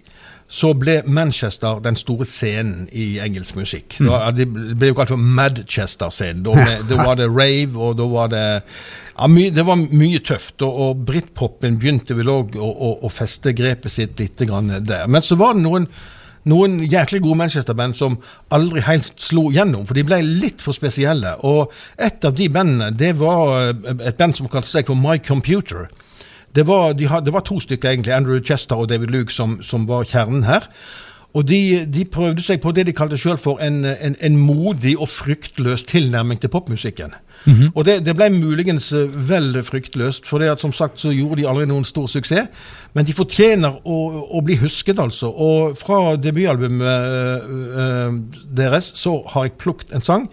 så 0.48 0.72
ble 0.72 1.02
Manchester 1.04 1.80
den 1.84 1.96
store 2.00 2.24
scenen 2.24 2.86
i 2.96 3.18
engelsk 3.20 3.58
musikk. 3.58 3.98
Da, 4.00 4.30
det 4.32 4.46
ble 4.48 4.90
jo 4.90 4.96
kalt 4.96 5.12
for 5.12 5.20
Madchester-scenen. 5.20 6.40
Da, 6.46 6.78
da 6.88 7.00
var 7.02 7.18
det 7.20 7.28
rave, 7.28 7.76
og 7.76 7.98
da 8.00 8.06
var 8.08 8.30
det 8.32 8.44
ja, 8.56 9.28
my, 9.28 9.50
Det 9.52 9.64
var 9.68 9.76
mye 9.76 10.22
tøft. 10.24 10.56
Og, 10.64 10.80
og 10.86 11.02
britpopen 11.08 11.76
begynte 11.80 12.16
vel 12.16 12.32
òg 12.32 12.56
å, 12.56 12.64
å, 12.64 12.94
å 13.04 13.12
feste 13.12 13.52
grepet 13.56 13.92
sitt 13.92 14.22
litt 14.22 14.40
grann 14.48 14.72
der. 14.88 15.04
Men 15.10 15.26
så 15.26 15.36
var 15.36 15.52
det 15.56 15.66
noen 15.66 15.90
noen 16.48 16.78
jæklig 16.88 17.20
gode 17.24 17.42
Manchester-band 17.42 17.96
som 17.98 18.18
aldri 18.54 18.80
helt 18.86 19.20
slo 19.20 19.48
gjennom, 19.52 19.84
for 19.84 19.98
de 19.98 20.04
ble 20.06 20.22
litt 20.24 20.62
for 20.64 20.76
spesielle. 20.76 21.34
Og 21.44 21.74
et 22.00 22.24
av 22.24 22.36
de 22.38 22.48
bandene, 22.52 22.88
det 22.96 23.14
var 23.20 23.72
eh, 23.74 23.90
et 24.08 24.16
band 24.16 24.36
som 24.38 24.48
kalte 24.48 24.70
seg 24.70 24.88
for 24.88 24.96
My 24.96 25.18
Computer. 25.20 25.90
Det 26.54 26.66
var, 26.66 26.92
de 26.92 27.06
had, 27.06 27.24
det 27.24 27.32
var 27.32 27.44
to 27.46 27.60
stykker, 27.60 27.90
egentlig, 27.90 28.14
Andrew 28.14 28.40
Chester 28.44 28.76
og 28.76 28.88
David 28.88 29.12
Luke, 29.14 29.32
som, 29.32 29.58
som 29.62 29.88
var 29.88 30.08
kjernen 30.08 30.46
her. 30.48 30.66
Og 31.36 31.48
de, 31.48 31.84
de 31.86 32.04
prøvde 32.08 32.42
seg 32.42 32.62
på 32.64 32.72
det 32.72 32.86
de 32.88 32.94
kalte 32.96 33.18
sjøl 33.20 33.36
for 33.38 33.60
en, 33.62 33.82
en, 33.84 34.16
en 34.24 34.36
modig 34.40 34.94
og 34.98 35.10
fryktløs 35.12 35.84
tilnærming 35.84 36.40
til 36.40 36.48
popmusikken. 36.48 37.12
Og 37.74 37.84
det, 37.86 38.00
det 38.06 38.14
ble 38.16 38.30
muligens 38.34 38.90
eh, 38.96 39.12
vel 39.28 39.60
fryktløst, 39.64 40.26
for 40.26 40.42
det 40.42 40.50
at 40.50 40.60
som 40.60 40.72
sagt 40.72 41.00
så 41.00 41.12
gjorde 41.14 41.42
de 41.42 41.46
aldri 41.48 41.68
noen 41.68 41.86
stor 41.86 42.08
suksess. 42.10 42.48
Men 42.96 43.06
de 43.06 43.14
fortjener 43.14 43.76
å, 43.84 43.98
å 44.34 44.42
bli 44.44 44.56
husket, 44.58 44.98
altså. 44.98 45.30
Og 45.30 45.76
fra 45.78 46.16
debutalbumet 46.16 46.88
øh, 46.88 47.56
øh, 47.84 48.18
deres 48.58 48.92
så 48.98 49.20
har 49.34 49.48
jeg 49.48 49.58
plukket 49.60 49.94
en 49.94 50.04
sang 50.04 50.26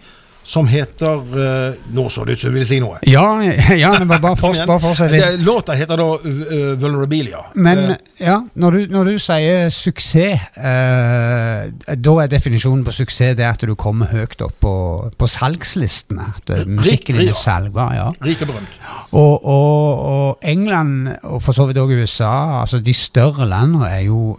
som 0.46 0.68
heter 0.70 1.38
uh, 1.38 1.74
Nå 1.92 2.06
så 2.10 2.24
det 2.24 2.36
ut 2.36 2.40
som 2.40 2.52
du 2.52 2.54
ville 2.54 2.68
si 2.68 2.78
noe. 2.82 3.00
Ja, 3.02 3.24
ja 3.82 3.90
men 3.98 4.08
bare, 4.08 4.22
bare, 4.22 4.38
forts- 4.44 4.62
bare 4.68 4.82
fortsett 4.82 5.10
litt. 5.10 5.42
Låta 5.42 5.74
heter 5.74 5.98
da 5.98 6.06
uh, 6.22 6.76
Vulnerabilia. 6.78 7.42
Men 7.58 7.82
uh, 7.90 7.96
ja, 8.22 8.38
når 8.54 8.78
du, 8.78 8.94
når 8.94 9.10
du 9.10 9.18
sier 9.22 9.70
suksess, 9.74 10.46
da 10.56 12.14
er 12.22 12.30
definisjonen 12.30 12.84
på 12.86 12.94
suksess 12.94 13.34
det 13.36 13.44
at 13.48 13.66
du 13.66 13.74
kommer 13.78 14.08
høyt 14.14 14.40
opp 14.46 14.54
på, 14.62 14.74
på 15.18 15.28
salgslistene. 15.30 16.30
At 16.38 16.54
musikken 16.70 17.18
din 17.18 17.32
ja. 17.32 17.34
er 17.34 17.40
salgbar. 17.42 17.94
ja. 17.98 18.08
rik 18.22 18.46
og 18.46 18.54
berømt. 18.54 18.78
Og, 19.12 19.44
og, 19.46 19.98
og 20.02 20.38
England, 20.42 21.08
og 21.22 21.42
for 21.42 21.54
så 21.54 21.66
vidt 21.66 21.78
også 21.78 21.94
USA, 21.94 22.60
altså 22.60 22.80
de 22.82 22.94
større 22.94 23.46
landene 23.46 23.86
er 23.86 24.00
jo 24.08 24.36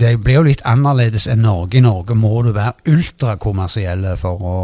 Det 0.00 0.14
blir 0.24 0.38
jo 0.38 0.46
litt 0.46 0.62
annerledes 0.64 1.26
enn 1.28 1.42
Norge. 1.44 1.76
I 1.78 1.84
Norge 1.84 2.14
må 2.16 2.40
du 2.42 2.52
være 2.56 2.88
ultrakommersielle 2.88 4.16
for 4.16 4.40
å, 4.40 4.56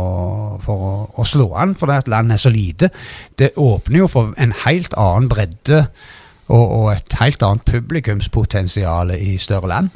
for 0.65 0.87
å, 0.89 0.95
å 1.21 1.27
slå 1.29 1.51
an, 1.55 1.75
fordi 1.77 1.99
at 2.01 2.09
landet 2.09 2.39
er 2.39 2.43
så 2.47 2.51
lite. 2.51 2.91
Det 3.39 3.53
åpner 3.61 3.99
jo 3.99 4.09
for 4.09 4.33
en 4.41 4.57
helt 4.65 4.97
annen 4.97 5.29
bredde 5.29 5.85
og, 6.49 6.65
og 6.65 6.91
et 6.95 7.19
helt 7.21 7.43
annet 7.45 7.69
publikumspotensial 7.69 9.13
i 9.19 9.37
større 9.43 9.69
land. 9.69 9.93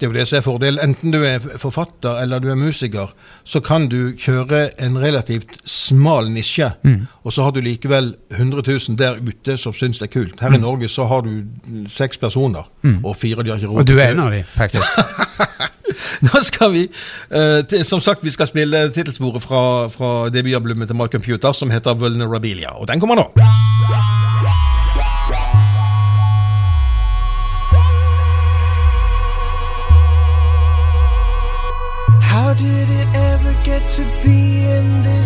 Det 0.00 0.06
er 0.06 0.10
jo 0.10 0.16
det 0.16 0.22
som 0.28 0.38
er 0.38 0.44
fordelen. 0.46 0.80
Enten 0.80 1.12
du 1.12 1.18
er 1.28 1.42
forfatter 1.60 2.22
eller 2.22 2.40
du 2.40 2.48
er 2.48 2.56
musiker, 2.56 3.10
så 3.44 3.60
kan 3.60 3.84
du 3.92 4.12
kjøre 4.16 4.70
en 4.80 4.96
relativt 4.98 5.58
smal 5.68 6.30
nisje, 6.32 6.70
Mm. 6.84 7.06
og 7.24 7.32
så 7.32 7.42
har 7.44 7.50
du 7.52 7.60
likevel 7.60 8.14
100 8.30 8.62
000 8.88 8.96
der 8.96 9.18
ute 9.20 9.56
som 9.58 9.72
syns 9.76 9.98
det 10.00 10.08
er 10.08 10.12
kult. 10.20 10.40
Her 10.40 10.54
i 10.54 10.58
Norge 10.58 10.88
så 10.88 11.04
har 11.04 11.20
du 11.22 11.42
seks 11.88 12.16
personer, 12.16 12.64
og 13.04 13.16
fire 13.16 13.42
de 13.44 13.50
har 13.50 13.58
ikke 13.58 13.68
råd 13.68 13.84
til 13.84 13.84
Og 13.84 13.86
du 13.86 13.98
er 14.00 14.10
en 14.14 14.20
av 14.20 14.30
dem, 14.32 14.44
faktisk. 14.56 14.84
Nå 16.26 16.40
skal 16.42 16.72
vi, 16.72 16.86
eh, 17.30 17.60
til, 17.68 17.84
som 17.84 18.00
sagt, 18.00 18.24
vi 18.24 18.30
skal 18.30 18.46
spille 18.48 18.88
tittelsporet 18.94 19.42
fra, 19.42 19.88
fra 19.88 20.28
debutalbumet 20.32 20.88
til 20.88 20.96
My 20.96 21.06
Computer, 21.12 21.52
som 21.52 21.70
heter 21.70 21.94
Vulnerabilia. 21.94 22.70
Og 22.80 22.88
den 22.88 23.00
kommer 23.00 23.16
nå. 23.20 23.69
To 34.00 34.22
be 34.22 34.64
in 34.64 35.02
this 35.02 35.19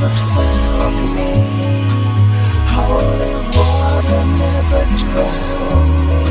Religion 0.00 1.14
me. 1.14 1.32
Holy 2.72 3.34
water 3.52 4.24
never 4.40 4.82
drowned 4.96 6.00
me. 6.08 6.24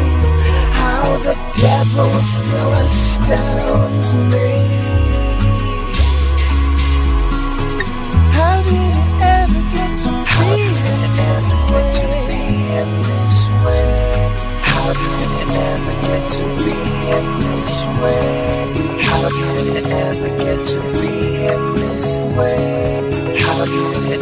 How 0.73 1.05
the 1.21 1.35
devil 1.53 2.11
still 2.23 2.73
astounds 2.81 4.09
me. 4.33 4.49
How 8.33 8.57
did 8.63 8.93
it 8.97 9.11
ever 9.37 9.61
get 9.69 9.91
to 10.01 10.11
be 10.33 10.49
in 10.89 11.01
this 11.19 11.45
way? 11.69 11.93
In 12.81 12.89
this 13.05 13.37
way? 13.63 13.85
How 14.63 14.89
did 14.93 15.29
it 15.41 15.49
ever 15.69 15.95
get 16.07 16.23
to 16.31 16.43
be 16.57 16.73
in 17.17 17.25
this 17.45 17.73
way? 18.01 18.25
How 19.03 19.29
did 19.29 19.67
it 19.77 19.87
ever 19.93 20.29
get 20.43 20.65
to 20.73 20.79
be 20.99 21.45
in 21.45 21.61
this 21.75 22.19
way? 22.35 23.28
How 23.59 23.65
did 23.65 23.75
it 23.75 24.21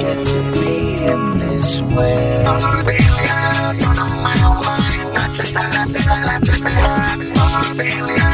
get 0.00 0.26
to 0.26 0.38
be 0.58 1.06
in 1.06 1.38
this 1.38 1.80
way? 1.82 2.42
Todo 2.44 2.68
el 2.80 2.84
día, 2.84 3.38
todo 3.78 4.04
me 4.24 4.32
lo 4.42 4.50
voy, 4.58 4.94
noche 5.14 5.42
está 5.44 5.62
la 5.68 5.86
tela, 5.86 6.16
la 6.26 6.40
tela, 6.40 7.16
todo 7.32 7.60
el 7.70 7.78
día. 7.78 8.28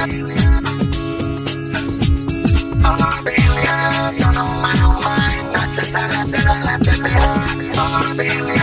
Todo 2.81 3.09
el 3.19 3.33
día, 3.61 3.77
todo 4.21 4.45
me 4.63 4.73
lo 4.81 4.89
voy, 5.05 5.37
noche 5.53 5.83
está 5.83 6.03
la 6.09 6.25
tela, 6.25 6.55
la 6.65 6.79
tela, 6.79 7.47
todo 7.75 7.99
el 8.13 8.17
día. 8.17 8.58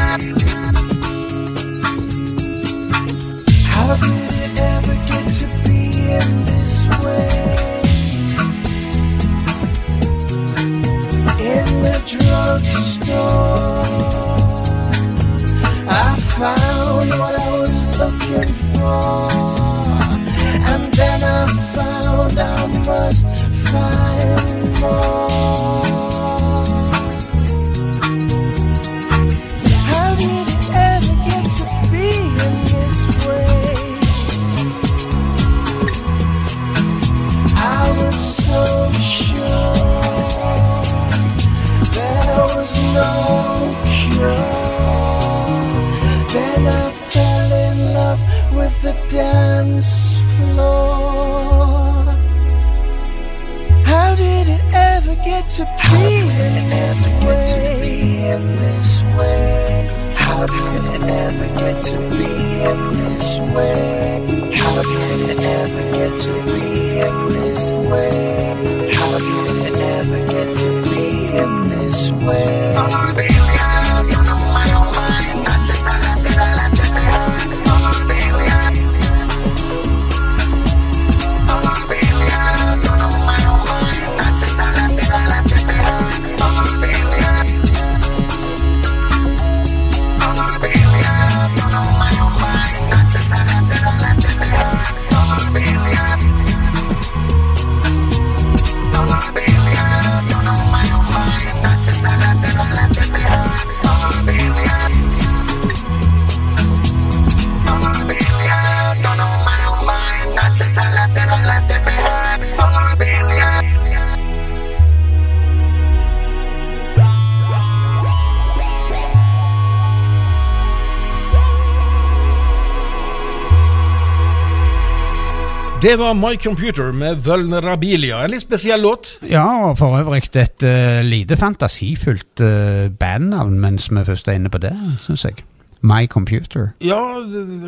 Det 125.85 125.99
var 125.99 126.13
My 126.13 126.37
Computer 126.43 126.91
med 126.91 127.19
Vulnerabilia. 127.21 128.23
En 128.25 128.31
litt 128.33 128.41
spesiell 128.41 128.81
låt. 128.81 129.11
Ja, 129.29 129.43
og 129.67 129.75
for 129.77 129.93
øvrig 129.99 130.23
et 130.33 130.63
uh, 130.65 131.03
lite 131.05 131.37
fantasifullt 131.37 132.41
uh, 132.41 132.87
bandnavn 132.89 133.59
mens 133.61 133.85
vi 133.91 134.01
først 134.07 134.27
er 134.27 134.39
inne 134.39 134.49
på 134.49 134.57
det, 134.63 134.71
syns 135.03 135.27
jeg. 135.27 135.43
My 135.85 136.07
Computer. 136.09 136.71
Ja, 136.81 136.97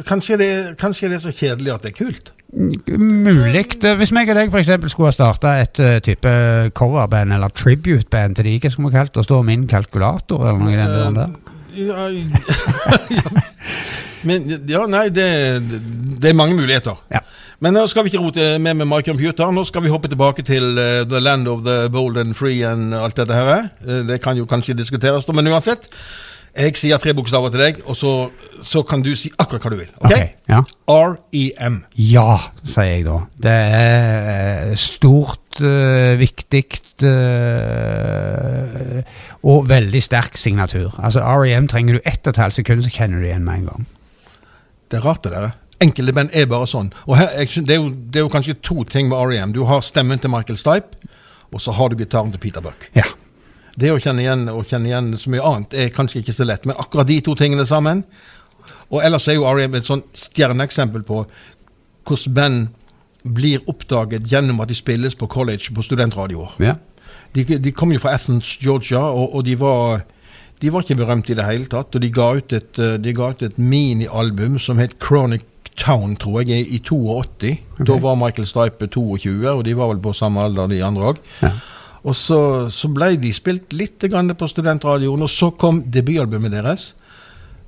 kanskje 0.07 0.39
det, 0.41 0.49
kanskje 0.81 1.11
det 1.11 1.19
er 1.19 1.23
så 1.27 1.33
kjedelig 1.35 1.75
at 1.75 1.85
det 1.85 1.91
er 1.91 1.97
kult. 1.99 2.31
Mulig. 2.97 3.65
Hvis 3.99 4.13
meg 4.17 4.33
og 4.33 4.39
deg 4.39 4.57
eksempel 4.63 4.89
skulle 4.89 5.11
ha 5.11 5.17
starta 5.19 5.53
et 5.61 5.77
uh, 5.77 5.99
type 6.01 6.33
coverband 6.73 7.37
eller 7.37 7.53
tribute-band 7.53 8.39
til 8.39 8.49
de, 8.49 8.55
hva 8.63 8.73
skulle 8.73 8.89
vi 8.89 8.97
kalt 8.97 9.13
det? 9.13 9.27
Stå 9.29 9.43
min 9.45 9.69
kalkulator 9.69 10.41
eller 10.41 10.65
noe 10.65 10.73
i 10.73 10.81
den 10.81 10.95
duren 10.95 11.21
der? 11.21 11.37
Ja, 11.77 12.09
ja. 13.19 13.45
Men 14.25 14.47
ja, 14.69 14.85
nei, 14.89 15.09
det, 15.13 15.27
det 16.21 16.31
er 16.31 16.37
mange 16.37 16.55
muligheter. 16.57 16.97
Ja. 17.13 17.21
Men 17.63 17.73
nå 17.73 17.87
skal 17.89 18.05
vi 18.05 18.11
ikke 18.11 18.21
rote 18.21 18.47
med 18.61 18.77
med 18.77 18.89
My 18.89 19.01
Computer. 19.05 19.51
Nå 19.51 19.63
skal 19.65 19.83
vi 19.85 19.89
hoppe 19.89 20.09
tilbake 20.11 20.45
til 20.45 20.77
uh, 20.77 21.01
The 21.09 21.19
Land 21.21 21.49
of 21.49 21.63
the 21.65 21.89
Bold 21.89 22.17
and 22.21 22.35
Free 22.37 22.61
and 22.65 22.93
alt 22.95 23.17
dette 23.17 23.33
her. 23.33 23.69
Uh, 23.81 24.05
det 24.07 24.21
kan 24.21 24.37
jo 24.37 24.45
kanskje 24.45 24.77
diskuteres, 24.77 25.27
men 25.33 25.47
uansett. 25.49 25.89
Jeg 26.57 26.73
sier 26.79 26.97
tre 26.97 27.13
bokstaver 27.13 27.51
til 27.53 27.61
deg, 27.61 27.81
og 27.85 27.93
så, 27.97 28.11
så 28.65 28.81
kan 28.87 29.03
du 29.05 29.11
si 29.17 29.29
akkurat 29.37 29.61
hva 29.61 29.69
du 29.73 29.77
vil. 29.77 29.91
Ok? 29.99 30.05
okay 30.09 30.27
ja. 30.49 30.63
R-E-M. 30.89 31.83
Ja, 32.01 32.37
sier 32.63 32.89
jeg 32.95 33.05
da. 33.05 33.17
Det 33.45 33.57
er 33.81 34.73
stort, 34.81 35.61
uh, 35.61 36.17
viktig 36.17 36.63
uh, 37.09 37.11
og 39.45 39.69
veldig 39.69 40.01
sterk 40.01 40.37
signatur. 40.37 40.97
Altså 40.97 41.21
REM 41.25 41.69
trenger 41.69 41.97
du 41.97 42.01
ett 42.05 42.25
og 42.25 42.33
et 42.33 42.41
halvt 42.45 42.61
sekund, 42.61 42.85
så 42.85 42.93
kjenner 42.93 43.21
du 43.21 43.29
igjen 43.29 43.45
med 43.45 43.63
en 43.63 43.69
gang. 43.73 43.87
Det 44.91 44.99
er 44.99 45.05
rart, 45.05 45.23
det 45.23 45.33
der. 45.35 45.51
Enkelte 45.83 46.13
band 46.15 46.33
er 46.33 46.47
bare 46.49 46.67
sånn. 46.69 46.89
Og 47.05 47.17
her, 47.19 47.29
jeg, 47.41 47.65
det, 47.67 47.75
er 47.75 47.81
jo, 47.81 47.91
det 47.91 48.21
er 48.21 48.25
jo 48.25 48.33
kanskje 48.33 48.57
to 48.65 48.81
ting 48.89 49.11
med 49.11 49.19
R.E.M. 49.19 49.53
Du 49.53 49.63
har 49.69 49.83
stemmen 49.85 50.19
til 50.21 50.31
Michael 50.33 50.57
Stipe, 50.57 51.13
og 51.53 51.61
så 51.63 51.75
har 51.77 51.91
du 51.91 51.99
gitaren 51.99 52.33
til 52.33 52.41
Peter 52.41 52.63
Buck. 52.65 52.89
Ja. 52.97 53.05
Det 53.77 53.91
å 53.93 53.99
kjenne 54.01 54.23
igjen 54.23 54.47
og 54.49 54.65
kjenne 54.65 54.89
igjen 54.89 55.11
så 55.21 55.29
mye 55.29 55.45
annet 55.45 55.75
er 55.77 55.93
kanskje 55.93 56.23
ikke 56.23 56.33
så 56.33 56.47
lett, 56.47 56.65
men 56.65 56.79
akkurat 56.81 57.07
de 57.07 57.19
to 57.21 57.35
tingene 57.37 57.67
sammen 57.69 58.01
Og 58.89 59.03
ellers 59.03 59.27
er 59.27 59.35
jo 59.35 59.45
R.E.M. 59.45 59.75
et 59.77 59.85
sånn 59.85 60.01
stjerneeksempel 60.17 61.03
på 61.05 61.21
hvordan 62.07 62.33
band 62.33 62.67
blir 63.35 63.63
oppdaget 63.67 64.25
gjennom 64.31 64.61
at 64.63 64.71
de 64.71 64.77
spilles 64.79 65.15
på 65.15 65.27
college 65.27 65.73
på 65.75 65.83
studentradioer. 65.83 66.55
ja. 66.63 66.77
De, 67.35 67.43
de 67.43 67.71
kom 67.75 67.91
jo 67.91 67.99
fra 67.99 68.13
Athens, 68.15 68.55
Georgia, 68.61 69.01
og, 69.03 69.35
og 69.35 69.43
de 69.45 69.57
var 69.59 70.05
de 70.61 70.71
var 70.73 70.83
ikke 70.83 70.97
berømte 71.03 71.33
i 71.33 71.37
det 71.37 71.45
hele 71.45 71.69
tatt. 71.69 71.95
Og 71.95 72.01
de 72.01 72.09
ga 72.13 72.31
ut 72.37 72.53
et, 72.53 72.79
eh, 72.79 72.97
ut 72.97 73.43
et 73.43 73.57
minialbum 73.57 74.57
som 74.59 74.77
het 74.77 74.97
Chronic 74.99 75.45
Town, 75.77 76.15
tror 76.15 76.41
jeg, 76.41 76.65
i, 76.65 76.79
82. 76.79 77.59
Okay. 77.73 77.85
Da 77.85 77.97
var 78.01 78.15
Michael 78.15 78.47
Stipe 78.47 78.87
22, 78.87 79.45
og 79.51 79.63
de 79.65 79.75
var 79.77 79.91
vel 79.91 80.01
på 80.01 80.13
samme 80.13 80.41
alder, 80.41 80.67
de 80.67 80.83
andre 80.83 81.13
òg. 81.13 81.17
Ja. 81.41 81.51
Og 82.03 82.15
så, 82.15 82.39
så 82.73 82.89
ble 82.89 83.15
de 83.21 83.33
spilt 83.33 83.73
litt 83.73 84.01
grann 84.09 84.33
på 84.33 84.47
studentradioen, 84.49 85.21
og 85.21 85.29
så 85.29 85.51
kom 85.51 85.83
debutalbumet 85.83 86.51
deres, 86.55 86.93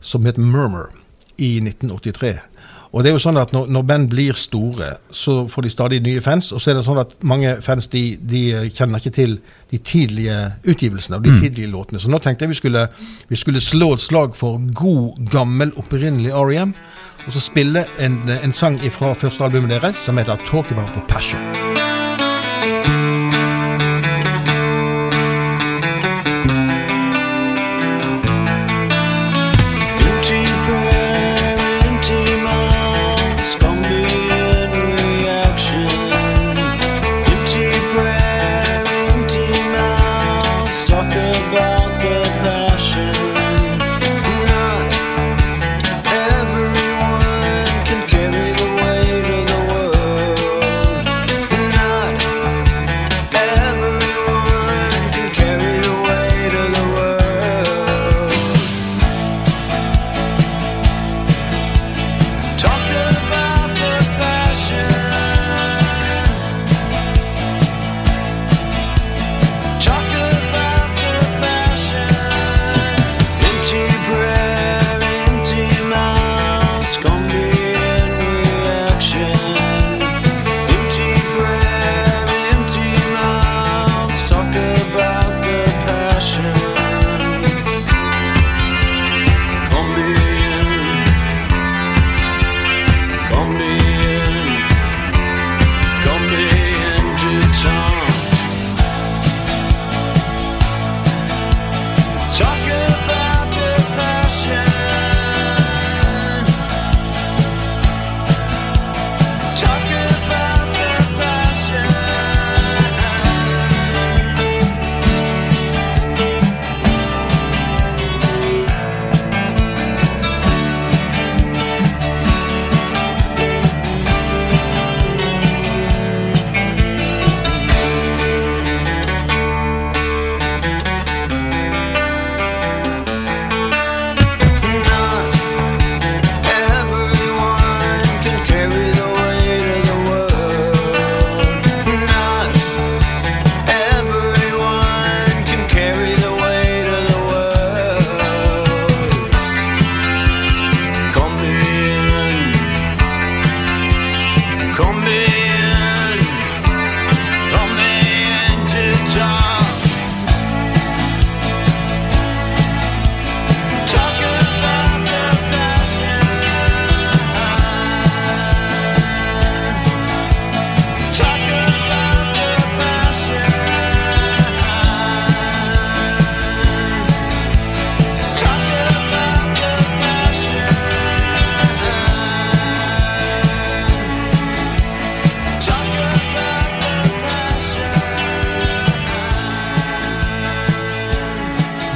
som 0.01 0.25
het 0.25 0.37
Murmur, 0.37 0.89
i 1.37 1.59
1983. 1.61 2.39
Og 2.91 3.03
det 3.03 3.11
er 3.11 3.13
jo 3.13 3.21
sånn 3.21 3.37
at 3.37 3.51
når, 3.53 3.67
når 3.69 3.83
band 3.85 4.07
blir 4.09 4.37
store, 4.39 4.95
så 5.13 5.43
får 5.49 5.65
de 5.65 5.71
stadig 5.73 5.99
nye 6.01 6.21
fans. 6.25 6.49
Og 6.55 6.61
så 6.61 6.71
er 6.71 6.79
det 6.79 6.85
sånn 6.87 7.01
at 7.01 7.13
mange 7.21 7.53
fans 7.65 7.89
de, 7.93 8.03
de 8.17 8.41
kjenner 8.73 8.97
ikke 8.97 9.13
til 9.13 9.35
de 9.69 9.77
tidlige 9.77 10.39
utgivelsene 10.65 11.19
og 11.19 11.27
de 11.27 11.35
tidlige 11.43 11.69
låtene. 11.69 12.01
Så 12.01 12.09
nå 12.09 12.17
tenkte 12.23 12.47
jeg 12.47 12.55
vi 12.55 12.61
skulle, 12.61 12.87
vi 13.29 13.37
skulle 13.37 13.61
slå 13.61 13.93
et 13.93 14.05
slag 14.05 14.33
for 14.39 14.57
god, 14.73 15.21
gammel, 15.29 15.75
opprinnelig 15.77 16.33
R.E.M. 16.33 16.73
Og 17.27 17.35
så 17.35 17.43
spille 17.43 17.85
en, 18.01 18.17
en 18.39 18.55
sang 18.55 18.79
fra 18.95 19.13
første 19.13 19.45
albumet 19.45 19.75
deres 19.77 20.01
som 20.07 20.17
heter 20.17 20.41
Talk 20.49 20.71
About 20.73 20.95
The 20.97 21.05
Passion. 21.11 21.98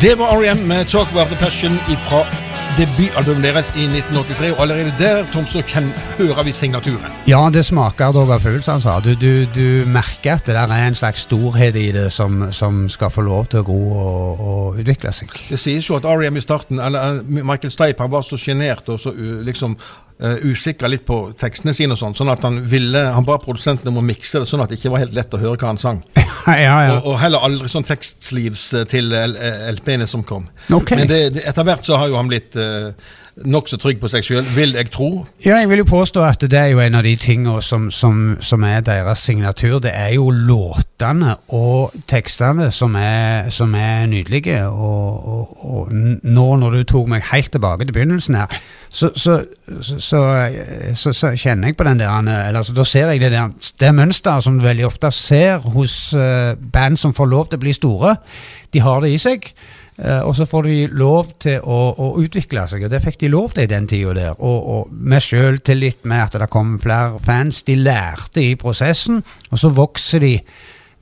Det 0.04 0.18
var 0.20 0.26
R.E.M. 0.26 0.58
med 0.58 0.86
'Talk 0.86 1.08
About 1.12 1.28
The 1.28 1.46
Passion' 1.46 1.96
fra 1.98 2.20
debutalbumet 2.78 3.44
deres 3.44 3.70
i 3.78 3.84
1983. 3.84 4.52
Og 4.52 4.62
allerede 4.62 4.94
der 5.00 5.26
Tom, 5.34 5.46
så 5.46 5.62
kan, 5.62 5.84
hører 6.18 6.44
vi 6.44 6.52
signaturen. 6.52 7.12
Ja, 7.28 7.50
det 7.54 7.66
smaker 7.66 8.12
dog 8.12 8.32
av 8.32 8.40
fugl, 8.40 8.62
som 8.62 8.72
han 8.72 8.82
sa. 8.82 9.00
Du, 9.00 9.14
du, 9.16 9.46
du 9.56 9.86
merker 9.88 10.34
at 10.34 10.46
det 10.46 10.56
der 10.56 10.68
er 10.68 10.88
en 10.88 10.96
slags 10.96 11.20
storhet 11.20 11.76
i 11.76 11.92
det 11.92 12.12
som, 12.12 12.52
som 12.52 12.90
skal 12.90 13.10
få 13.10 13.22
lov 13.22 13.46
til 13.46 13.60
å 13.60 13.64
gro 13.64 13.80
og, 13.94 14.44
og 14.48 14.82
utvikle 14.84 15.14
seg. 15.16 15.32
Det 15.50 15.60
sies 15.60 15.90
jo 15.90 15.96
at 15.96 16.06
R.E.M. 16.06 16.38
i 16.38 16.44
starten, 16.44 16.84
eller 16.84 17.24
Michael 17.24 17.72
Stipe, 17.72 18.04
han 18.04 18.12
var 18.12 18.28
så 18.28 18.38
sjenert 18.38 18.90
og 18.90 19.00
så 19.00 19.16
liksom 19.48 19.78
uh, 19.80 20.36
usikker 20.44 20.92
litt 20.92 21.06
på 21.08 21.30
tekstene 21.40 21.74
sine 21.74 21.96
og 21.96 22.04
sånn, 22.04 22.20
sånn 22.20 22.36
at 22.36 22.44
han 22.44 22.60
ville, 22.68 23.08
han 23.16 23.24
ba 23.24 23.40
produsenten 23.40 23.88
om 23.88 24.04
å 24.04 24.08
mikse 24.12 24.44
det 24.44 24.52
sånn 24.52 24.68
at 24.68 24.70
det 24.70 24.82
ikke 24.82 24.92
var 24.98 25.08
helt 25.08 25.16
lett 25.16 25.34
å 25.34 25.44
høre 25.46 25.56
hva 25.56 25.72
han 25.72 25.80
sang. 25.80 26.04
Ja, 26.48 26.78
ja. 26.86 26.94
Og, 27.00 27.14
og 27.14 27.20
heller 27.22 27.44
aldri 27.48 27.70
sånn 27.72 27.86
tekstsleeves 27.88 28.70
eh, 28.76 28.86
til 28.92 29.12
L- 29.16 29.38
eh, 29.40 29.68
LP-ene 29.74 30.08
som 30.10 30.24
kom. 30.28 30.50
Okay. 30.70 31.00
Men 31.00 31.12
det, 31.12 31.20
det, 31.38 31.44
etter 31.50 31.68
hvert 31.68 31.86
så 31.88 32.00
har 32.02 32.12
jo 32.12 32.18
han 32.20 32.32
blitt 32.32 32.58
uh, 32.60 32.92
nokså 33.50 33.80
trygg 33.82 34.02
på 34.02 34.10
seg 34.12 34.26
sjøl, 34.28 34.44
vil 34.54 34.76
jeg 34.78 34.92
tro. 34.94 35.08
Ja, 35.46 35.58
jeg 35.62 35.72
vil 35.72 35.82
jo 35.82 35.88
påstå 35.90 36.22
at 36.28 36.44
det 36.52 36.60
er 36.60 36.70
jo 36.74 36.84
en 36.84 37.00
av 37.00 37.08
de 37.08 37.16
tingene 37.18 37.64
som, 37.66 37.88
som, 37.92 38.36
som 38.44 38.66
er 38.68 38.84
deres 38.86 39.24
signatur. 39.26 39.80
Det 39.84 39.94
er 39.96 40.14
jo 40.18 40.28
låtene 40.30 41.38
og 41.56 41.96
tekstene 42.12 42.70
som 42.76 42.96
er, 43.00 43.50
som 43.56 43.74
er 43.80 44.06
nydelige. 44.12 44.62
Og, 44.68 45.34
og, 45.34 45.66
og 45.66 45.94
nå 45.96 46.48
når 46.62 46.80
du 46.80 46.88
tok 46.94 47.10
meg 47.16 47.26
helt 47.32 47.54
tilbake 47.56 47.88
til 47.88 47.96
begynnelsen 47.96 48.38
her, 48.38 48.62
så, 48.94 49.10
så, 49.18 49.40
så, 49.82 51.14
så, 51.14 51.30
kjenner 51.34 51.72
jeg 51.72 51.78
på 51.80 51.86
den 51.88 51.98
der 51.98 52.12
eller, 52.14 52.60
altså, 52.60 52.76
Da 52.78 52.84
ser 52.86 53.10
jeg 53.10 53.24
det 53.24 53.32
der 53.34 53.50
Det 53.82 53.90
mønsteret 53.96 54.46
som 54.46 54.60
du 54.60 54.66
veldig 54.66 54.86
ofte 54.86 55.10
ser 55.12 55.64
hos 55.74 56.14
eh, 56.14 56.54
band 56.74 57.00
som 57.02 57.16
får 57.18 57.32
lov 57.32 57.48
til 57.50 57.58
å 57.58 57.64
bli 57.64 57.74
store. 57.74 58.16
De 58.74 58.84
har 58.86 59.02
det 59.02 59.10
i 59.16 59.18
seg. 59.22 59.48
Eh, 59.98 60.22
og 60.22 60.36
så 60.38 60.46
får 60.50 60.70
de 60.70 60.78
lov 60.94 61.34
til 61.42 61.58
å, 61.62 61.80
å 61.98 62.12
utvikle 62.22 62.68
seg, 62.70 62.86
og 62.86 62.94
det 62.94 63.02
fikk 63.04 63.20
de 63.24 63.32
lov 63.34 63.54
til 63.54 63.66
i 63.66 63.72
den 63.72 63.90
tida 63.90 64.14
der. 64.18 64.38
Og, 64.38 64.70
og 64.76 64.94
med 64.94 65.26
sjøltillit 65.26 66.06
med 66.10 66.28
at 66.28 66.38
det 66.44 66.52
kom 66.54 66.78
flere 66.82 67.18
fans. 67.24 67.64
De 67.66 67.78
lærte 67.78 68.46
i 68.46 68.54
prosessen, 68.62 69.24
og 69.50 69.62
så 69.62 69.74
vokser 69.74 70.22
de 70.26 70.38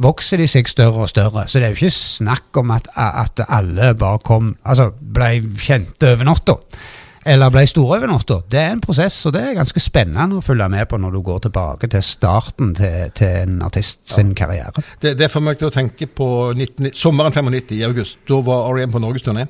vokser 0.01 0.41
de 0.41 0.47
seg 0.49 0.65
større 0.71 1.03
og 1.03 1.11
større. 1.11 1.45
Så 1.47 1.59
det 1.59 1.67
er 1.67 1.75
jo 1.75 1.83
ikke 1.83 1.93
snakk 1.93 2.57
om 2.63 2.71
at, 2.73 2.87
at 2.95 3.43
alle 3.47 3.91
bare 3.99 4.23
kom 4.25 4.55
Altså 4.65 4.89
ble 4.95 5.35
kjente 5.61 6.15
over 6.15 6.25
natta. 6.31 6.57
Eller 7.25 7.51
ble 7.53 7.61
store 7.69 7.99
over 7.99 8.09
natta. 8.09 8.39
Det 8.49 8.59
er 8.59 8.71
en 8.73 8.81
prosess, 8.81 9.19
og 9.29 9.35
det 9.35 9.41
er 9.45 9.57
ganske 9.59 9.81
spennende 9.83 10.39
å 10.39 10.45
følge 10.45 10.67
med 10.73 10.87
på 10.89 10.97
når 10.97 11.13
du 11.13 11.21
går 11.25 11.43
tilbake 11.45 11.89
til 11.93 12.05
starten 12.05 12.71
til, 12.77 13.11
til 13.17 13.35
en 13.43 13.59
artist 13.67 14.01
sin 14.09 14.33
karriere. 14.37 14.81
Det, 15.01 15.13
det 15.19 15.29
får 15.29 15.45
meg 15.45 15.59
til 15.59 15.69
å 15.69 15.75
tenke 15.75 16.09
på 16.09 16.29
19, 16.57 16.89
sommeren 16.97 17.35
95 17.35 17.75
i 17.77 17.83
august. 17.85 18.23
Da 18.29 18.41
var 18.45 18.71
R.E.M. 18.71 18.95
på 18.95 19.03
norgesturné. 19.03 19.45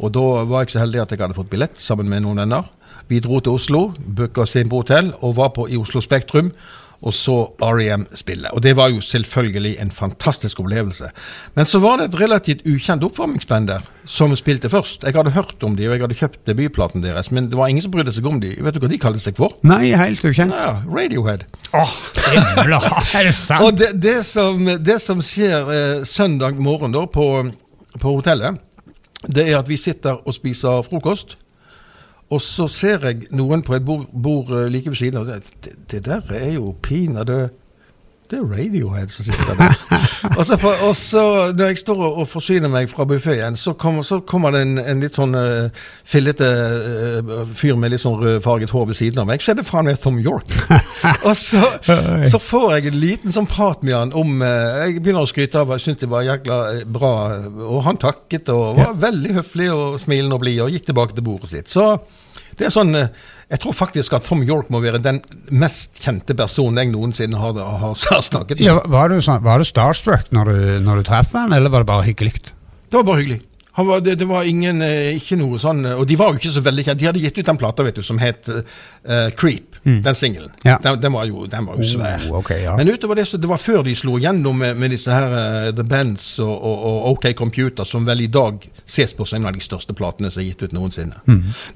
Og 0.00 0.12
da 0.12 0.26
var 0.48 0.64
jeg 0.64 0.74
så 0.74 0.84
heldig 0.84 1.02
at 1.02 1.14
jeg 1.14 1.20
hadde 1.22 1.36
fått 1.36 1.50
billett 1.52 1.80
sammen 1.80 2.08
med 2.08 2.24
noen 2.24 2.44
venner. 2.44 2.68
Vi 3.10 3.18
dro 3.24 3.40
til 3.40 3.56
Oslo, 3.56 3.80
booka 3.98 4.44
oss 4.44 4.56
inn 4.60 4.70
på 4.70 4.84
hotell 4.84 5.10
og 5.20 5.34
var 5.40 5.50
på 5.56 5.66
i 5.68 5.80
Oslo 5.80 6.02
Spektrum. 6.04 6.52
Og 7.00 7.14
så 7.16 7.34
R.E.M. 7.64 8.02
spille. 8.12 8.50
Og 8.52 8.60
det 8.62 8.74
var 8.76 8.90
jo 8.92 9.00
selvfølgelig 9.00 9.78
en 9.80 9.90
fantastisk 9.90 10.60
opplevelse. 10.60 11.08
Men 11.56 11.64
så 11.64 11.80
var 11.80 11.96
det 11.96 12.10
et 12.10 12.18
relativt 12.20 12.66
ukjent 12.68 13.04
oppvarmingsband 13.06 13.70
der 13.70 13.86
som 14.04 14.34
spilte 14.36 14.68
først. 14.68 15.06
Jeg 15.08 15.16
hadde 15.16 15.32
hørt 15.32 15.64
om 15.64 15.76
de, 15.78 15.86
og 15.88 15.94
jeg 15.94 16.02
hadde 16.04 16.18
kjøpt 16.18 16.42
debutplaten 16.46 17.04
deres, 17.04 17.30
men 17.32 17.48
det 17.48 17.56
var 17.56 17.72
ingen 17.72 17.84
som 17.86 17.94
brydde 17.94 18.12
seg 18.12 18.28
om 18.28 18.40
de. 18.42 18.52
Vet 18.52 18.76
du 18.76 18.82
hva 18.84 18.90
de 18.92 19.00
kalte 19.00 19.22
seg 19.24 19.38
for? 19.38 19.56
Nei, 19.64 19.94
helt 19.96 20.24
ukjent. 20.28 20.52
Ja, 20.52 20.80
Radiohead. 20.84 21.46
Åh, 21.72 21.94
himla, 22.34 22.80
er 23.16 23.30
det 23.30 23.36
sant? 23.38 23.64
Og 23.64 23.78
det, 23.80 23.94
det, 24.02 24.18
som, 24.28 24.60
det 24.60 24.98
som 25.00 25.22
skjer 25.24 25.72
eh, 25.76 26.02
søndag 26.08 26.60
morgen 26.60 26.92
da 26.96 27.06
på, 27.08 27.30
på 27.96 28.16
hotellet, 28.18 28.60
det 29.28 29.48
er 29.48 29.60
at 29.60 29.68
vi 29.68 29.80
sitter 29.80 30.20
og 30.20 30.36
spiser 30.36 30.84
frokost. 30.84 31.38
Og 32.30 32.42
så 32.42 32.68
ser 32.70 33.06
jeg 33.08 33.30
noen 33.34 33.64
på 33.66 33.74
et 33.74 33.84
bord, 33.84 34.06
bord 34.14 34.52
eh, 34.54 34.68
like 34.70 34.92
ved 34.92 35.00
siden 35.00 35.18
av. 35.18 35.26
Det, 35.26 35.74
det, 35.90 36.04
der 36.06 36.30
er 36.36 36.52
jo 36.54 36.76
pinadø 36.82 37.48
Det 38.30 38.38
er 38.38 38.44
Radiohead 38.46 39.10
som 39.10 39.24
sitter 39.26 39.56
der. 39.58 39.72
og, 40.38 40.44
så, 40.46 40.56
og 40.86 40.92
så 40.96 41.22
når 41.50 41.72
jeg 41.72 41.80
står 41.80 42.02
og, 42.06 42.20
forsyner 42.30 42.70
meg 42.70 42.86
fra 42.92 43.02
buffeen, 43.10 43.56
så, 43.58 43.72
kommer- 43.74 44.06
så 44.06 44.20
kommer 44.22 44.54
det 44.54 44.60
en, 44.68 44.76
en 44.78 45.02
litt 45.02 45.18
sånn 45.18 45.34
uh, 45.34 45.66
fillete 46.06 46.46
uh, 46.46 47.32
fyr 47.58 47.74
med 47.80 47.90
litt 47.90 48.04
sånn 48.04 48.20
rødfarget 48.20 48.70
hår 48.70 48.86
ved 48.92 49.00
siden 49.00 49.24
av 49.24 49.26
meg. 49.32 49.42
Så 49.42 49.50
er 49.50 49.58
det 49.58 49.66
faen 49.66 49.88
meg 49.90 49.98
Tom 50.02 50.20
York. 50.22 50.46
og 51.26 51.34
så, 51.34 51.58
så 52.30 52.38
får 52.42 52.76
jeg 52.76 52.92
en 52.92 53.00
liten 53.02 53.34
sånn 53.34 53.50
prat 53.50 53.82
med 53.82 53.96
han 53.98 54.14
om 54.14 54.38
uh, 54.44 54.86
Jeg 54.86 55.00
begynner 55.02 55.26
å 55.26 55.30
skryte 55.30 55.64
av 55.64 55.74
Jeg 55.74 55.88
syntes 55.88 56.06
det 56.06 56.12
var 56.14 56.26
jækla 56.28 56.60
bra. 56.86 57.12
Og 57.66 57.82
han 57.88 57.98
takket 58.00 58.54
og 58.54 58.78
var 58.78 58.94
veldig 59.10 59.36
høflig 59.40 59.72
og 59.74 59.98
smilende 60.02 60.38
og 60.38 60.44
blid 60.46 60.62
og 60.68 60.74
gikk 60.76 60.86
tilbake 60.92 61.18
til 61.18 61.26
bordet 61.26 61.50
sitt. 61.56 61.72
Så 61.72 61.96
det 62.58 62.66
er 62.68 62.72
sånn 62.74 62.94
eh, 62.98 63.12
Jeg 63.50 63.62
tror 63.62 63.74
faktisk 63.74 64.14
at 64.14 64.26
Tom 64.28 64.42
York 64.46 64.70
må 64.70 64.80
være 64.82 65.00
den 65.02 65.20
mest 65.50 65.98
kjente 66.04 66.36
personen 66.38 66.78
jeg 66.84 66.92
noensinne 66.92 67.38
har, 67.38 67.58
har, 67.58 67.94
har 68.14 68.24
snakket 68.26 68.58
med. 68.60 68.66
Ja, 68.66 68.78
var, 68.86 69.10
du, 69.10 69.20
sånn- 69.24 69.42
var 69.44 69.58
du 69.62 69.66
starstruck 69.68 70.30
når 70.34 70.50
du, 70.52 70.58
når 70.86 71.00
du 71.00 71.08
traff 71.10 71.34
han, 71.38 71.52
eller 71.56 71.72
var 71.72 71.84
det 71.84 71.90
bare 71.90 72.06
hyggelig? 72.06 72.34
Det 72.90 72.98
var 72.98 73.06
bare 73.06 73.22
hyggelig. 73.22 73.40
Han 73.78 73.86
var, 73.86 74.00
det, 74.02 74.16
det 74.18 74.26
var 74.26 74.48
ingen, 74.50 74.82
eh, 74.82 75.12
ikke 75.14 75.36
noe 75.38 75.58
sånn 75.62 75.84
Og 75.92 76.02
de 76.10 76.16
var 76.18 76.32
jo 76.32 76.40
ikke 76.40 76.50
så 76.52 76.62
veldig 76.64 76.84
kjent. 76.88 76.98
De 77.00 77.06
hadde 77.06 77.22
gitt 77.22 77.38
ut 77.38 77.46
den 77.52 77.60
plata 77.60 77.84
vet 77.86 78.00
du, 78.00 78.02
som 78.04 78.18
het 78.20 78.48
uh, 78.50 79.28
Creep, 79.38 79.69
den 79.82 80.14
singelen. 80.14 80.50
Ja. 80.64 80.78
Den, 80.82 81.00
den 81.00 81.12
var 81.12 81.24
jo, 81.24 81.46
den 81.46 81.66
var 81.66 81.78
jo 81.80 81.86
svær. 81.88 82.24
Oh, 82.30 82.38
okay, 82.38 82.62
ja. 82.62 82.76
Men 82.76 82.88
utover 82.88 83.14
det, 83.14 83.26
så 83.28 83.40
det 83.40 83.48
var 83.48 83.60
før 83.60 83.82
de 83.86 83.94
slo 83.96 84.18
igjennom 84.18 84.58
med, 84.58 84.76
med 84.76 84.92
disse 84.92 85.12
her 85.12 85.26
uh, 85.32 85.70
The 85.74 85.84
Bands 85.84 86.26
og, 86.38 86.52
og, 86.52 86.84
og 86.90 87.08
OK 87.12 87.30
Computer, 87.38 87.88
som 87.88 88.06
vel 88.06 88.20
i 88.26 88.28
dag 88.32 88.60
ses 88.84 89.14
på 89.16 89.24
som 89.24 89.40
en 89.40 89.48
av 89.50 89.56
de 89.56 89.64
største 89.64 89.96
platene 89.96 90.30
som 90.30 90.42
er 90.42 90.50
gitt 90.50 90.66
ut 90.66 90.76
noensinne. 90.76 91.22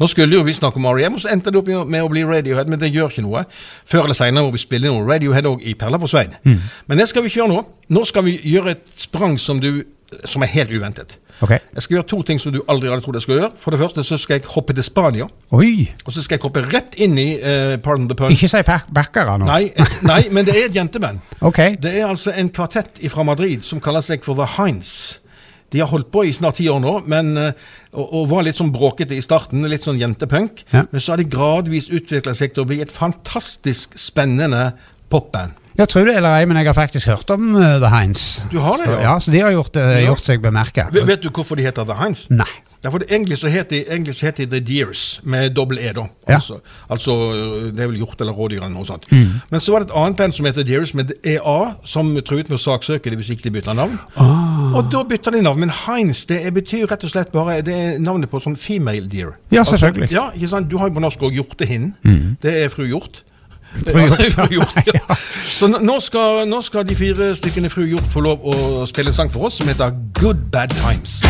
Nå 0.01 0.11
skulle 0.11 0.37
jo 0.37 0.45
vi 0.45 0.57
snakke 0.57 0.81
om 0.81 0.91
R.E.M., 0.93 1.17
og 1.17 1.25
så 1.25 1.33
endte 1.33 1.53
det 1.55 1.61
opp 1.61 1.71
med, 1.71 1.89
med 1.97 2.05
å 2.05 2.13
bli 2.13 2.25
Radiohead, 2.29 2.71
men 2.71 2.83
det 2.83 2.93
gjør 2.93 3.13
ikke 3.13 3.27
noe. 3.27 3.45
Før 3.89 4.05
eller 4.05 4.19
senere 4.19 4.45
må 4.47 4.55
vi 4.55 4.63
spille 4.63 4.93
noe 4.93 5.07
Radiohead 5.09 5.49
òg 5.49 5.65
i 5.65 5.77
Perla 5.79 6.01
for 6.03 6.13
Svein. 6.13 6.37
Men 6.45 7.01
det 7.01 7.09
skal 7.11 7.25
vi 7.25 7.33
ikke 7.33 7.43
gjøre 7.43 7.55
nå. 7.55 7.65
Nå 7.95 8.05
skal 8.09 8.27
vi 8.29 8.39
gjøre 8.53 8.77
et 8.77 8.87
sprang 9.01 9.39
som, 9.41 9.61
du, 9.61 9.85
som 10.29 10.45
er 10.45 10.53
helt 10.55 10.73
uventet. 10.75 11.19
Ok. 11.45 11.53
Jeg 11.55 11.85
skal 11.85 11.99
gjøre 11.99 12.09
to 12.11 12.21
ting 12.27 12.41
som 12.41 12.55
du 12.55 12.61
aldri 12.71 12.91
hadde 12.91 13.05
trodd 13.05 13.19
jeg 13.19 13.27
skulle 13.27 13.41
gjøre. 13.43 13.57
For 13.61 13.75
det 13.75 13.81
første 13.83 14.05
så 14.07 14.19
skal 14.21 14.39
jeg 14.39 14.47
hoppe 14.55 14.77
til 14.77 14.87
Spania. 14.87 15.27
Oi! 15.55 15.89
Og 16.05 16.15
så 16.17 16.25
skal 16.25 16.39
jeg 16.39 16.45
hoppe 16.47 16.63
rett 16.67 16.97
inn 17.05 17.19
i 17.21 17.29
uh, 17.41 17.75
Pardon 17.85 18.09
the 18.11 18.17
Pun. 18.19 18.33
Ikke 18.33 18.49
si 18.51 18.63
bak- 18.67 18.89
nå. 18.95 19.45
Nei, 19.45 19.67
eh, 19.71 19.99
nei, 20.11 20.23
men 20.35 20.49
det 20.49 20.57
er 20.57 20.71
et 20.71 20.79
jenteband. 20.79 21.21
Okay. 21.45 21.77
Det 21.81 21.93
er 21.99 22.09
altså 22.09 22.33
en 22.35 22.49
kvartett 22.55 23.03
fra 23.13 23.27
Madrid 23.27 23.67
som 23.67 23.83
kaller 23.85 24.05
seg 24.05 24.25
for 24.25 24.39
The 24.41 24.49
Heinz. 24.57 25.21
De 25.75 25.81
har 25.83 25.91
holdt 25.91 26.13
på 26.15 26.23
i 26.23 26.33
snart 26.33 26.61
ti 26.61 26.69
år 26.71 26.79
nå, 26.83 26.95
men, 27.11 27.35
eh, 27.41 27.53
og, 27.93 28.07
og 28.21 28.29
var 28.31 28.47
litt 28.47 28.61
sånn 28.61 28.73
bråkete 28.75 29.17
i 29.17 29.25
starten, 29.25 29.67
litt 29.71 29.85
sånn 29.87 29.99
jentepunk. 30.01 30.63
Ja. 30.71 30.85
Men 30.93 31.03
så 31.03 31.15
har 31.15 31.21
de 31.23 31.29
gradvis 31.31 31.91
utvikla 31.91 32.37
seg 32.39 32.55
til 32.55 32.63
å 32.65 32.69
bli 32.71 32.79
et 32.85 32.95
fantastisk 32.95 33.99
spennende 33.99 34.71
popband. 35.13 35.59
Jeg 35.79 35.89
tror 35.91 36.07
det 36.07 36.17
eller 36.17 36.37
ei, 36.39 36.45
men 36.47 36.57
jeg 36.61 36.69
har 36.71 36.77
faktisk 36.77 37.09
hørt 37.11 37.31
om 37.35 37.55
uh, 37.57 37.63
The 37.83 37.91
Heinz. 37.91 38.45
Du 38.53 38.61
har 38.63 38.79
det, 38.79 38.87
så, 38.87 38.93
ja? 38.93 39.01
ja? 39.09 39.15
Så 39.21 39.31
de 39.35 39.41
har 39.43 39.51
gjort, 39.57 39.77
uh, 39.77 39.83
Ja. 39.83 40.05
gjort 40.07 40.25
seg 40.27 40.43
bemerka. 40.43 40.87
Vet, 40.95 41.23
du 41.23 41.31
hvorfor 41.35 41.59
de 41.59 41.67
heter 41.67 41.85
The 41.89 41.99
Heinz? 41.99 42.29
Nei. 42.31 42.51
Ja, 42.85 42.91
for 42.93 43.01
det, 43.01 43.09
egentlig 43.09 43.39
så 43.41 43.49
heter 43.49 43.81
egentlig 43.89 44.13
så 44.19 44.27
heter 44.27 44.45
The 44.47 44.61
Deers, 44.61 45.21
med 45.25 45.55
dobbel 45.57 45.79
E, 45.81 45.93
da. 45.97 46.03
Ja. 46.29 46.35
Altså, 46.35 46.59
altså, 46.93 47.15
det 47.73 47.81
er 47.81 47.89
vel 47.89 47.97
hjort 47.97 48.21
eller 48.21 48.37
rådyr 48.37 48.59
eller 48.61 48.75
noe 48.75 48.85
sånt. 48.85 49.09
Mm. 49.11 49.41
Men 49.51 49.61
så 49.65 49.73
var 49.73 49.81
det 49.81 49.89
et 49.89 49.97
annet 49.97 50.17
band 50.21 50.37
som 50.37 50.45
heter 50.45 50.67
Deers, 50.69 50.93
med 50.95 51.15
EA, 51.25 51.57
som 51.89 52.13
truet 52.29 52.53
med 52.53 52.59
å 52.59 52.61
saksøke 52.61 53.09
dem 53.11 53.23
hvis 53.23 53.33
ikke 53.33 53.49
de 53.49 53.55
bytta 53.57 53.73
navn. 53.73 53.97
Ah. 54.21 54.77
Og 54.77 54.93
da 54.93 55.01
bytta 55.09 55.33
de 55.33 55.41
navn. 55.43 55.65
Men 55.65 55.73
Heinz 55.73 56.27
det 56.29 56.43
betyr 56.55 56.85
rett 56.93 57.09
og 57.09 57.11
slett 57.15 57.33
bare 57.33 57.63
Det 57.65 57.75
er 57.75 57.99
navnet 58.05 58.29
på 58.31 58.43
sånn 58.45 58.57
female 58.61 59.09
deer. 59.09 59.33
Ja, 59.49 59.65
selvfølgelig. 59.65 60.11
Mm. 60.13 60.19
Altså, 60.21 60.21
ja, 60.21 60.31
ikke 60.37 60.53
sant? 60.53 60.69
Du 60.69 60.77
har 60.79 60.93
jo 60.93 60.99
på 60.99 61.05
norsk 61.09 61.25
òg 61.25 61.41
hjortehind. 61.41 61.95
Det 62.45 62.53
er 62.67 62.69
fru 62.69 62.85
hjort. 62.85 63.25
Fru 63.75 64.47
Hjort, 64.51 64.77
ja. 64.95 65.17
Så 65.45 65.67
nå- 65.71 65.81
nå 65.83 65.99
skal, 66.01 66.45
nå 66.49 66.61
skal 66.63 66.87
de 66.89 66.95
fire 66.99 67.33
stykkene 67.37 67.71
Fru 67.73 67.85
Hjort 67.91 68.07
få 68.13 68.21
lov 68.25 68.45
å 68.47 68.87
spille 68.91 69.11
en 69.11 69.19
sang 69.19 69.33
for 69.35 69.49
oss 69.51 69.59
som 69.61 69.69
heter 69.71 69.91
Good 70.21 70.47
Bad 70.53 70.75
Times. 70.83 71.21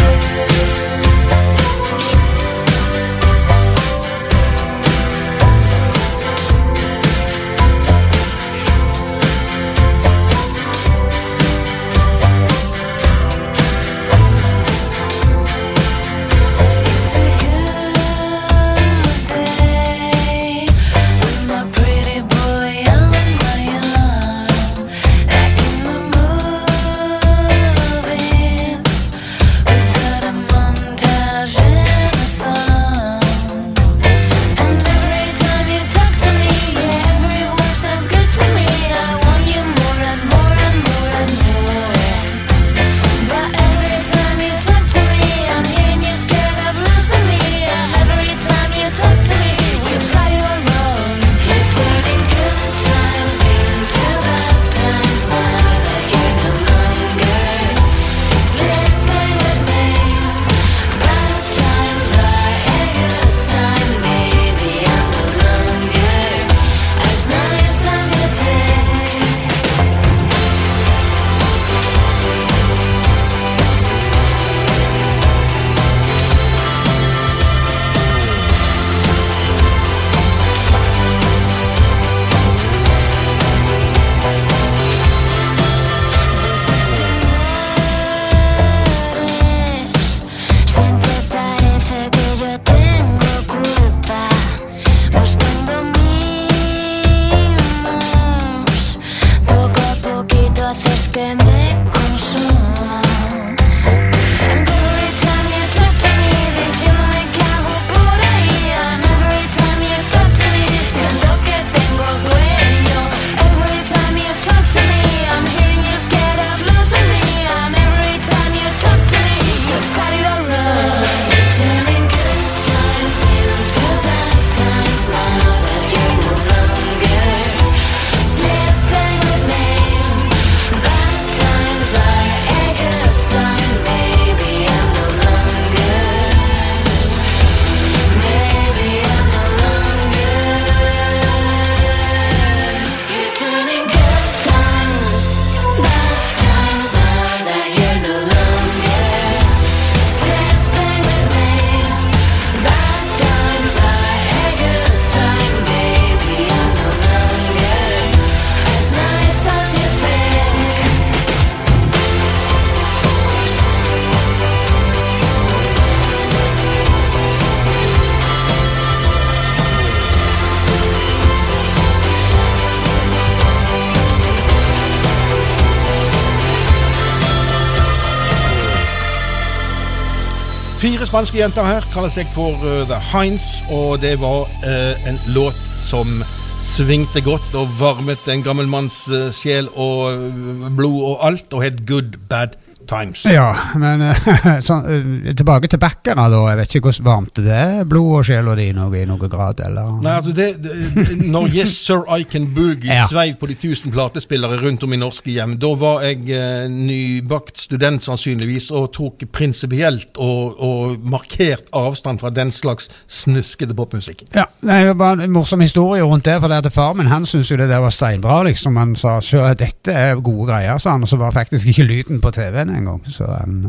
Spanske 181.14 181.38
jenter 181.38 181.62
her 181.62 181.84
kaller 181.94 182.10
seg 182.10 182.26
for 182.34 182.58
uh, 182.66 182.80
The 182.90 182.96
Heinz, 183.12 183.60
og 183.70 184.00
det 184.02 184.16
var 184.18 184.48
uh, 184.64 185.04
en 185.06 185.20
låt 185.30 185.60
som 185.78 186.24
svingte 186.66 187.22
godt 187.22 187.54
og 187.54 187.70
varmet 187.78 188.26
en 188.26 188.42
gammel 188.42 188.66
manns 188.66 189.04
uh, 189.12 189.28
sjel 189.30 189.68
og 189.78 190.26
blod 190.74 190.98
og 191.12 191.22
alt, 191.28 191.46
og 191.54 191.62
het 191.62 191.84
Good 191.86 192.18
Bad 192.26 192.58
Times. 192.88 193.24
Ja, 193.30 193.48
men 193.80 194.02
eh, 194.02 194.28
sånn, 194.68 194.84
eh, 194.90 195.32
tilbake 195.36 195.68
til 195.72 195.80
backere, 195.82 196.26
da. 196.30 196.40
Jeg 196.50 196.60
vet 196.60 196.74
ikke 196.78 196.90
hvordan 196.90 197.06
varmt 197.08 197.40
det 197.44 197.54
er 197.54 197.84
blod 197.88 198.10
og 198.20 198.26
sjela 198.28 198.54
di 198.58 198.68
noe, 198.76 198.92
i 199.00 199.04
noen 199.08 199.30
grad, 199.32 199.60
eller? 199.64 199.94
Nei, 200.04 200.14
altså 200.20 200.34
det, 200.36 200.48
det, 200.64 201.16
når 201.24 201.48
Yes 201.54 201.74
Sir 201.84 202.04
I 202.12 202.24
Can 202.28 202.50
Boogie 202.54 202.92
Ja. 202.94 203.06
sveiv 203.10 203.38
på 203.40 203.48
de 203.50 203.56
tusen 203.58 203.92
platespillere 203.94 204.58
rundt 204.62 204.84
om 204.86 204.92
i 204.94 205.00
norske 205.00 205.32
hjem, 205.34 205.56
da 205.62 205.72
var 205.80 206.04
jeg 206.06 206.28
eh, 206.34 206.66
nybakt 206.70 207.58
student 207.60 208.04
sannsynligvis, 208.06 208.70
og 208.74 208.90
tok 208.96 209.24
prinsipielt 209.34 210.18
og, 210.22 210.60
og 210.62 211.08
markert 211.10 211.68
avstand 211.76 212.20
fra 212.22 212.30
den 212.34 212.52
slags 212.54 212.90
snuskete 213.10 213.74
popmusikk. 213.76 214.26
Ja, 214.34 214.46
det 214.62 214.72
er 214.74 214.88
jo 214.90 214.94
bare 215.00 215.24
en 215.24 215.34
morsom 215.34 215.62
historie 215.64 216.02
rundt 216.04 216.26
det. 216.28 216.36
For 216.42 216.50
det 216.50 216.60
at 216.64 216.72
far 216.74 216.94
min 216.98 217.08
han 217.10 217.26
syntes 217.28 217.50
jo 217.52 217.58
det 217.60 217.68
der 217.70 217.82
var 217.84 217.92
steinbra. 217.94 218.42
liksom 218.48 218.76
Han 218.80 218.94
sa 218.98 219.16
sjøl 219.24 219.54
dette 219.58 219.92
er 219.94 220.16
gode 220.24 220.48
greier, 220.50 220.78
sa 220.82 220.94
han. 220.96 221.04
Og 221.06 221.10
så 221.10 221.18
var 221.20 221.34
faktisk 221.34 221.68
ikke 221.70 221.86
lyden 221.86 222.20
på 222.24 222.32
TV-en 222.34 222.73
engang. 222.78 223.00
Så 223.10 223.26
han 223.28 223.68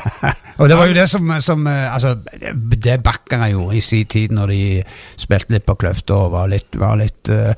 Og 0.60 0.68
det 0.70 0.76
var 0.78 0.86
jo 0.86 0.94
det 0.94 1.08
som, 1.10 1.32
som 1.42 1.66
eh, 1.66 1.88
Altså, 1.94 2.14
det- 2.84 3.00
backerne 3.02 3.48
gjorde 3.50 3.76
i 3.76 3.80
sin 3.82 4.06
tid 4.06 4.32
når 4.32 4.52
de 4.54 4.60
spilte 5.18 5.52
litt 5.56 5.66
på 5.66 5.74
Kløfta 5.80 6.14
og 6.26 6.32
var 6.36 6.48
litt, 6.52 6.70
var 6.78 6.96
litt 7.00 7.28
eh, 7.32 7.52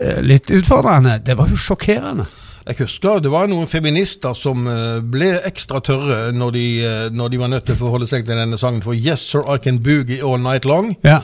eh, 0.00 0.20
Litt 0.22 0.50
utfordrende. 0.50 1.18
Det 1.24 1.36
var 1.38 1.48
jo 1.48 1.56
sjokkerende. 1.56 2.26
Jeg 2.68 2.76
husker 2.84 3.22
det 3.24 3.30
var 3.32 3.48
noen 3.50 3.66
feminister 3.66 4.34
som 4.36 4.66
ble 5.10 5.30
ekstra 5.48 5.80
tørre 5.82 6.18
når 6.36 6.50
de, 6.54 6.64
når 7.10 7.32
de 7.32 7.38
var 7.40 7.48
nødt 7.50 7.64
til 7.66 7.74
å 7.74 7.80
forholde 7.80 8.06
seg 8.06 8.26
til 8.28 8.36
denne 8.38 8.58
sangen. 8.60 8.82
For 8.84 8.94
Yes 8.94 9.24
Sir 9.32 9.42
I 9.48 9.56
Can 9.64 9.80
Boogie 9.82 10.20
All 10.22 10.38
Night 10.44 10.68
Long, 10.68 10.92
Ja. 11.02 11.22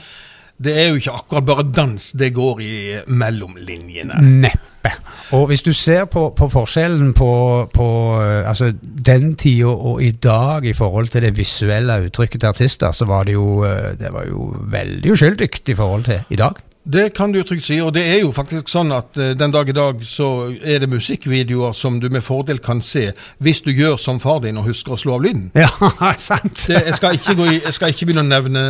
Det 0.56 0.72
er 0.72 0.86
jo 0.88 1.00
ikke 1.00 1.12
akkurat 1.18 1.46
bare 1.46 1.64
dans, 1.68 2.04
det 2.16 2.30
går 2.34 2.60
i 2.64 2.74
mellomlinjene. 3.12 4.20
Neppe. 4.24 4.92
Og 5.36 5.50
hvis 5.50 5.64
du 5.66 5.72
ser 5.76 6.06
på, 6.08 6.28
på 6.38 6.48
forskjellen 6.48 7.12
på, 7.16 7.30
på 7.74 7.88
eh, 8.22 8.48
altså, 8.48 8.70
den 8.80 9.34
tida 9.36 9.72
og 9.74 10.00
i 10.02 10.12
dag 10.12 10.64
i 10.64 10.72
forhold 10.76 11.10
til 11.12 11.26
det 11.26 11.34
visuelle 11.36 11.98
uttrykket 12.06 12.40
til 12.40 12.52
artister, 12.54 12.94
så 12.96 13.08
var 13.10 13.26
det 13.28 13.36
jo, 13.36 13.64
eh, 13.68 13.92
det 14.00 14.12
var 14.14 14.28
jo 14.30 14.52
veldig 14.72 15.12
uskyldig 15.12 15.50
i 15.68 15.76
forhold 15.76 16.08
til 16.08 16.24
i 16.30 16.40
dag. 16.40 16.62
Det 16.88 17.08
kan 17.14 17.32
du 17.32 17.40
trygt 17.42 17.66
si, 17.66 17.80
og 17.82 17.90
det 17.96 18.04
er 18.06 18.20
jo 18.20 18.28
faktisk 18.30 18.68
sånn 18.70 18.92
at 18.94 19.16
eh, 19.18 19.32
den 19.34 19.50
dag 19.50 19.66
i 19.66 19.74
dag 19.74 20.04
så 20.06 20.52
er 20.54 20.84
det 20.84 20.88
musikkvideoer 20.92 21.74
som 21.74 21.96
du 21.98 22.06
med 22.14 22.22
fordel 22.22 22.60
kan 22.62 22.78
se 22.78 23.08
hvis 23.42 23.64
du 23.64 23.72
gjør 23.72 23.96
som 23.98 24.20
far 24.22 24.38
din 24.44 24.60
og 24.60 24.68
husker 24.68 24.94
å 24.94 25.00
slå 25.02 25.16
av 25.16 25.24
lyden. 25.24 25.48
Ja, 25.58 25.66
sant. 26.28 26.54
Det, 26.68 26.78
jeg, 26.86 26.94
skal 27.00 27.18
i, 27.18 27.58
jeg 27.58 27.74
skal 27.74 27.90
ikke 27.90 28.06
begynne 28.06 28.22
å 28.22 28.30
nevne, 28.30 28.64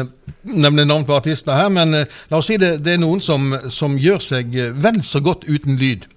nevne 0.48 0.88
navn 0.88 1.04
på 1.04 1.18
artister 1.18 1.60
her, 1.60 1.68
men 1.68 1.92
uh, 1.92 2.18
la 2.32 2.40
oss 2.40 2.48
si 2.48 2.56
det, 2.62 2.78
det 2.86 2.96
er 2.96 3.04
noen 3.04 3.20
som, 3.20 3.52
som 3.68 4.00
gjør 4.00 4.24
seg 4.24 4.56
eh, 4.56 4.72
vel 4.72 5.02
så 5.04 5.20
godt 5.20 5.44
uten 5.44 5.76
lyd. 5.76 6.08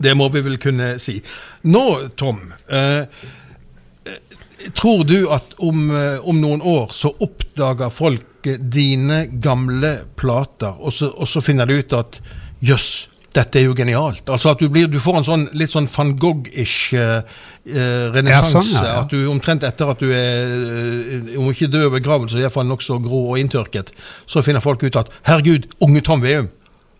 Det 0.00 0.16
må 0.16 0.30
vi 0.32 0.40
vel 0.46 0.56
kunne 0.56 0.94
si. 1.02 1.18
Nå, 1.68 1.86
Tom. 2.16 2.40
Eh, 2.64 3.04
tror 4.72 5.04
du 5.04 5.18
at 5.36 5.52
om, 5.60 5.90
om 6.24 6.40
noen 6.40 6.64
år 6.64 6.96
så 6.96 7.12
oppdager 7.12 7.92
folk 7.92 8.30
eh, 8.50 8.60
dine 8.60 9.24
gamle 9.42 9.96
plater, 10.18 10.76
og 10.80 10.94
så, 10.94 11.10
og 11.14 11.30
så 11.30 11.42
finner 11.44 11.68
du 11.68 11.78
ut 11.78 11.96
at 11.96 12.20
jøss, 12.64 13.08
dette 13.34 13.58
er 13.58 13.66
jo 13.66 13.74
genialt. 13.76 14.28
Altså 14.30 14.52
at 14.52 14.62
du, 14.62 14.68
blir, 14.70 14.86
du 14.90 15.00
får 15.02 15.20
en 15.20 15.26
sånn 15.26 15.44
litt 15.58 15.72
sånn 15.74 15.88
van 15.90 16.12
Gogh-ish 16.22 16.94
eh, 16.94 17.38
eh, 17.66 18.04
renessanse. 18.14 18.62
Sånn, 18.70 18.72
ja, 18.76 18.84
ja. 18.92 18.98
At 19.02 19.14
du 19.14 19.26
omtrent 19.30 19.66
etter 19.66 19.90
at 19.90 20.02
du 20.02 20.12
er, 20.14 20.52
eh, 20.54 21.32
om 21.40 21.50
ikke 21.50 21.70
død 21.72 21.88
ved 21.96 22.04
graven, 22.06 22.30
så 22.30 22.38
iallfall 22.38 22.68
nokså 22.68 23.00
grå 23.02 23.24
og 23.32 23.40
inntørket, 23.42 23.90
så 24.30 24.44
finner 24.46 24.62
folk 24.64 24.84
ut 24.86 25.00
at 25.02 25.10
herregud, 25.26 25.66
unge 25.82 26.04
Tom 26.06 26.22
Veum, 26.22 26.52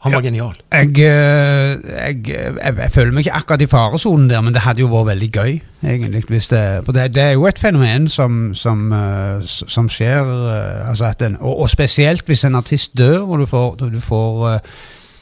han 0.04 0.12
var 0.12 0.20
genial. 0.20 0.56
Jeg, 0.72 0.88
eh, 0.98 1.78
jeg, 1.88 2.28
jeg, 2.28 2.74
jeg 2.76 2.90
føler 2.92 3.12
meg 3.12 3.24
ikke 3.24 3.38
akkurat 3.38 3.62
i 3.64 3.68
faresonen 3.70 4.26
der, 4.28 4.42
men 4.44 4.52
det 4.52 4.60
hadde 4.66 4.82
jo 4.84 4.90
vært 4.92 5.14
veldig 5.14 5.30
gøy. 5.32 5.54
egentlig. 5.82 6.40
Det, 6.50 6.64
for 6.84 6.92
det, 6.92 7.14
det 7.14 7.22
er 7.22 7.30
jo 7.38 7.46
et 7.48 7.58
fenomen 7.58 8.08
som, 8.08 8.52
som, 8.54 8.92
eh, 8.92 9.46
som 9.48 9.88
skjer 9.88 10.20
eh, 10.20 10.90
altså 10.90 11.14
en, 11.24 11.38
og, 11.40 11.64
og 11.64 11.70
spesielt 11.72 12.26
hvis 12.28 12.44
en 12.44 12.60
artist 12.60 12.92
dør, 12.98 13.22
og 13.24 13.40
du 13.40 13.46
får, 13.46 13.74
du 13.80 14.00
får 14.00 14.60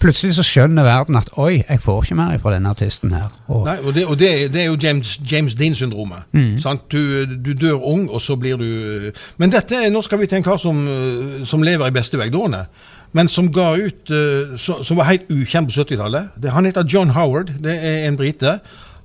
Plutselig 0.02 0.34
så 0.34 0.42
skjønner 0.42 0.82
verden 0.82 1.14
at 1.14 1.28
oi, 1.38 1.60
jeg 1.62 1.78
får 1.78 2.00
ikke 2.02 2.16
mer 2.18 2.38
fra 2.42 2.50
denne 2.56 2.70
artisten 2.74 3.12
her. 3.14 3.28
Og, 3.46 3.60
Nei, 3.68 3.76
og 3.86 3.92
det, 3.94 4.02
og 4.10 4.16
det, 4.18 4.30
det 4.50 4.64
er 4.64 4.66
jo 4.66 4.78
James, 4.82 5.12
James 5.30 5.54
Dean-syndromet. 5.54 6.24
Mm. 6.32 6.58
Du, 6.90 6.98
du 7.38 7.52
dør 7.54 7.84
ung, 7.86 8.08
og 8.10 8.18
så 8.22 8.34
blir 8.36 8.58
du 8.58 9.12
Men 9.38 9.52
dette, 9.52 9.84
nå 9.94 10.02
skal 10.02 10.18
vi 10.18 10.26
til 10.26 10.40
en 10.40 10.46
kar 10.48 10.58
som, 10.58 10.82
som 11.46 11.62
lever 11.62 11.86
i 11.86 11.94
beste 11.94 12.18
velgående. 12.18 12.64
Men 13.12 13.28
som 13.28 13.50
ga 13.52 13.74
ut 13.76 14.10
uh, 14.10 14.56
Som 14.56 14.96
var 14.96 15.10
helt 15.10 15.28
ukjent 15.28 15.68
på 15.68 15.82
70-tallet. 15.82 16.48
Han 16.54 16.68
heter 16.68 16.88
John 16.88 17.12
Howard. 17.12 17.52
Det 17.60 17.74
er 17.76 18.06
en 18.08 18.16
brite. 18.16 18.56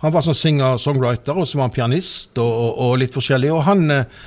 Han 0.03 0.13
var 0.13 0.23
sånn 0.25 0.37
singer-songwriter, 0.37 1.37
og 1.37 1.47
så 1.49 1.57
var 1.57 1.67
han 1.67 1.73
pianist 1.73 2.37
og, 2.37 2.47
og, 2.47 2.81
og 2.85 2.97
litt 3.01 3.15
forskjellig. 3.17 3.49
Og 3.49 3.63
han 3.65 3.87
eh, 3.89 4.19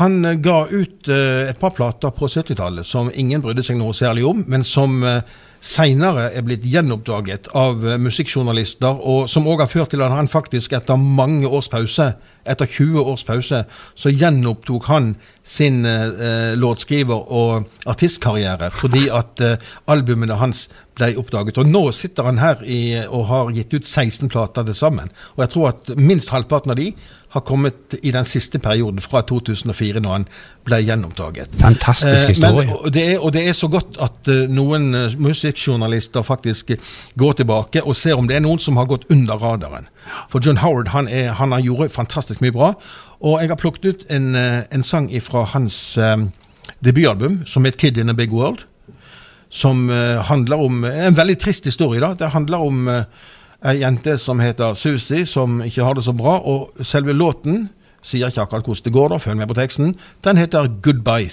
han 0.00 0.24
eh, 0.24 0.38
ga 0.42 0.64
ut 0.70 1.08
eh, 1.08 1.48
et 1.50 1.60
par 1.60 1.74
plater 1.76 2.14
på 2.14 2.28
70-tallet 2.30 2.86
som 2.86 3.10
ingen 3.14 3.42
brydde 3.44 3.64
seg 3.66 3.78
noe 3.78 3.94
særlig 3.94 4.26
om, 4.26 4.42
men 4.50 4.66
som 4.66 5.02
uh, 5.06 5.20
seinere 5.64 6.28
er 6.36 6.44
blitt 6.44 6.64
gjenoppdaget 6.68 7.48
av 7.56 7.84
eh, 7.86 7.98
musikkjournalister, 8.00 9.00
og 9.00 9.30
som 9.32 9.48
òg 9.48 9.64
har 9.64 9.70
ført 9.72 9.94
til 9.94 10.04
at 10.04 10.12
han 10.12 10.28
faktisk 10.28 10.74
etter 10.76 11.00
mange 11.00 11.48
års 11.48 11.70
pause, 11.72 12.10
etter 12.44 12.68
20 12.68 13.00
års 13.00 13.24
pause, 13.24 13.62
så 13.96 14.12
gjenopptok 14.12 14.90
han 14.90 15.14
sin 15.42 15.84
eh, 15.88 16.04
eh, 16.28 16.52
låtskriver- 16.60 17.32
og 17.32 17.88
artistkarriere 17.88 18.68
fordi 18.74 19.06
at 19.08 19.40
eh, 19.44 19.72
albumene 19.88 20.36
hans 20.40 20.66
ble 20.98 21.14
oppdaget. 21.20 21.58
Og 21.62 21.70
nå 21.72 21.86
sitter 21.96 22.28
han 22.28 22.42
her 22.42 22.60
i, 22.68 23.00
og 23.08 23.28
har 23.32 23.52
gitt 23.56 23.72
ut 23.74 23.88
16 23.88 24.28
plater 24.32 24.68
til 24.68 24.76
sammen. 24.76 25.12
Og 25.34 25.46
jeg 25.46 25.54
tror 25.54 25.72
at 25.72 25.94
minst 25.96 26.32
halvparten 26.34 26.76
av 26.76 26.80
de 26.80 26.90
har 27.34 27.42
kommet 27.42 27.96
i 28.02 28.12
den 28.14 28.24
siste 28.24 28.58
perioden, 28.62 29.00
fra 29.02 29.24
2004, 29.26 30.00
når 30.00 30.12
han 30.12 30.26
ble 30.64 30.78
gjenopptaget. 30.86 31.56
Fantastisk 31.58 32.24
Eh, 32.24 32.28
historie. 32.28 32.66
Men, 32.68 32.76
og, 32.76 32.92
det 32.94 33.04
er, 33.12 33.18
og 33.18 33.32
det 33.34 33.42
er 33.48 33.56
så 33.58 33.68
godt 33.68 33.98
at 34.02 34.30
eh, 34.30 34.44
noen 34.50 34.94
eh, 34.94 35.16
musikkjournalister 35.18 36.22
faktisk 36.22 36.70
går 37.18 37.32
tilbake 37.40 37.82
og 37.82 37.96
ser 37.98 38.14
om 38.14 38.28
det 38.30 38.38
er 38.38 38.44
noen 38.44 38.62
som 38.62 38.78
har 38.78 38.86
gått 38.86 39.08
under 39.10 39.40
radaren. 39.42 39.90
For 40.30 40.38
John 40.44 40.62
Howard 40.62 40.92
han, 40.94 41.08
er, 41.08 41.32
han 41.40 41.52
har 41.52 41.64
gjort 41.64 41.92
fantastisk 41.92 42.44
mye 42.44 42.54
bra. 42.54 42.70
Og 43.24 43.40
jeg 43.42 43.50
har 43.50 43.58
plukket 43.58 43.84
ut 43.84 44.06
en, 44.12 44.34
en 44.36 44.86
sang 44.86 45.08
fra 45.24 45.46
hans 45.54 45.96
um, 45.98 46.28
debutalbum, 46.84 47.42
som 47.46 47.64
heter 47.64 47.78
'Kid 47.78 47.98
in 47.98 48.10
a 48.10 48.14
Big 48.14 48.30
World'. 48.30 48.66
Som 49.48 49.88
uh, 49.90 50.20
handler 50.22 50.56
om 50.56 50.84
En 50.84 51.16
veldig 51.16 51.38
trist 51.38 51.64
historie, 51.64 52.00
da. 52.00 52.14
Det 52.14 52.30
handler 52.30 52.58
om 52.58 52.88
eh, 52.88 53.04
ei 53.64 53.80
jente 53.80 54.18
som 54.18 54.40
heter 54.40 54.74
Susie, 54.74 55.26
som 55.26 55.62
ikke 55.64 55.84
har 55.84 55.94
det 55.94 56.04
så 56.04 56.12
bra. 56.12 56.38
Og 56.40 56.84
selve 56.84 57.12
låten 57.12 57.68
sier 58.04 58.28
ikke 58.28 58.44
akkurat 58.44 58.68
hvordan 58.68 58.84
det 58.84 58.92
går, 58.92 59.08
da, 59.08 59.16
følg 59.18 59.40
med 59.40 59.48
på 59.48 59.58
teksten. 59.58 59.94
Den 60.24 60.36
heter 60.36 60.68
'Goodbye, 60.68 61.30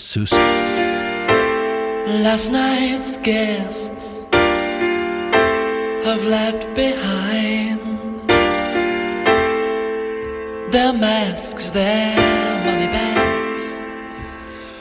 bags, 12.92 13.64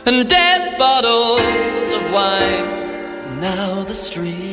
and 0.06 0.28
dead 0.28 0.78
bottles 0.78 1.92
of 1.92 2.02
wine. 2.12 2.80
Now 3.40 3.82
the 3.84 3.94
streets 3.94 4.49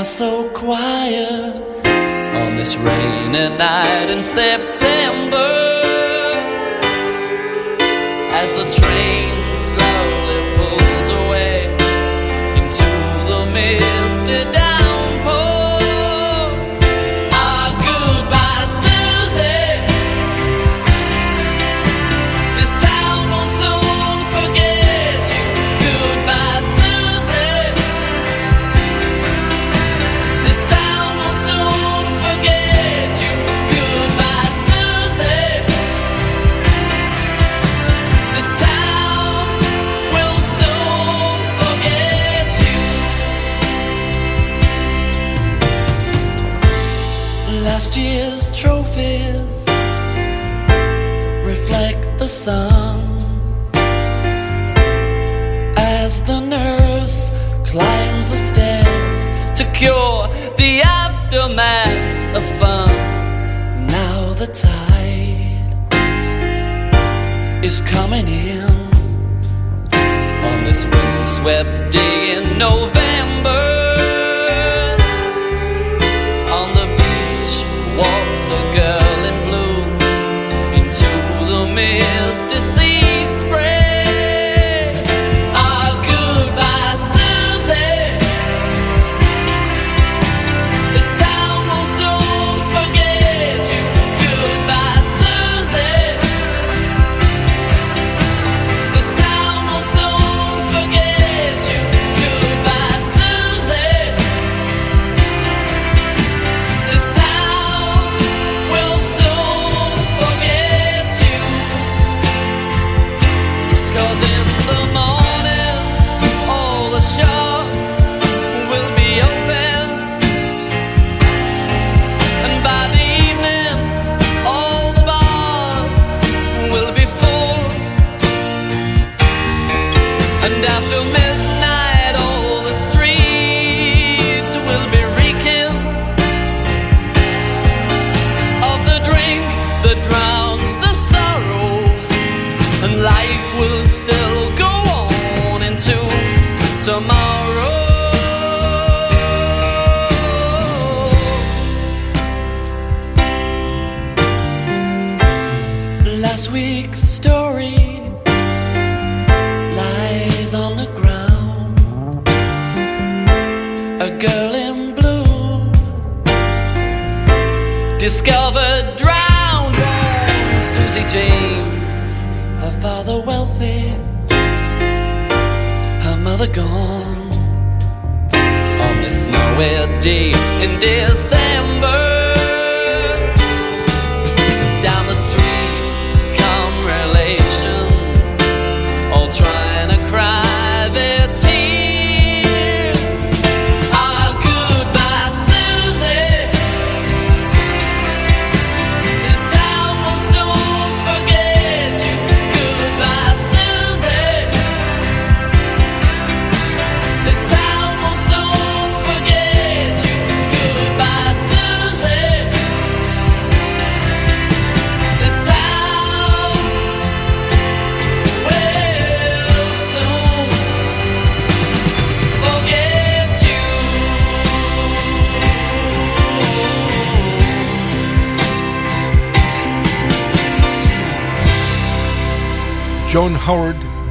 are 0.00 0.04
so 0.04 0.48
quiet 0.54 1.60
on 1.84 2.56
this 2.56 2.74
rainy 2.76 3.54
night 3.58 4.08
in 4.08 4.22
September. 4.22 5.52
As 8.32 8.50
the 8.54 8.64
train 8.80 9.54
slowly 9.54 9.99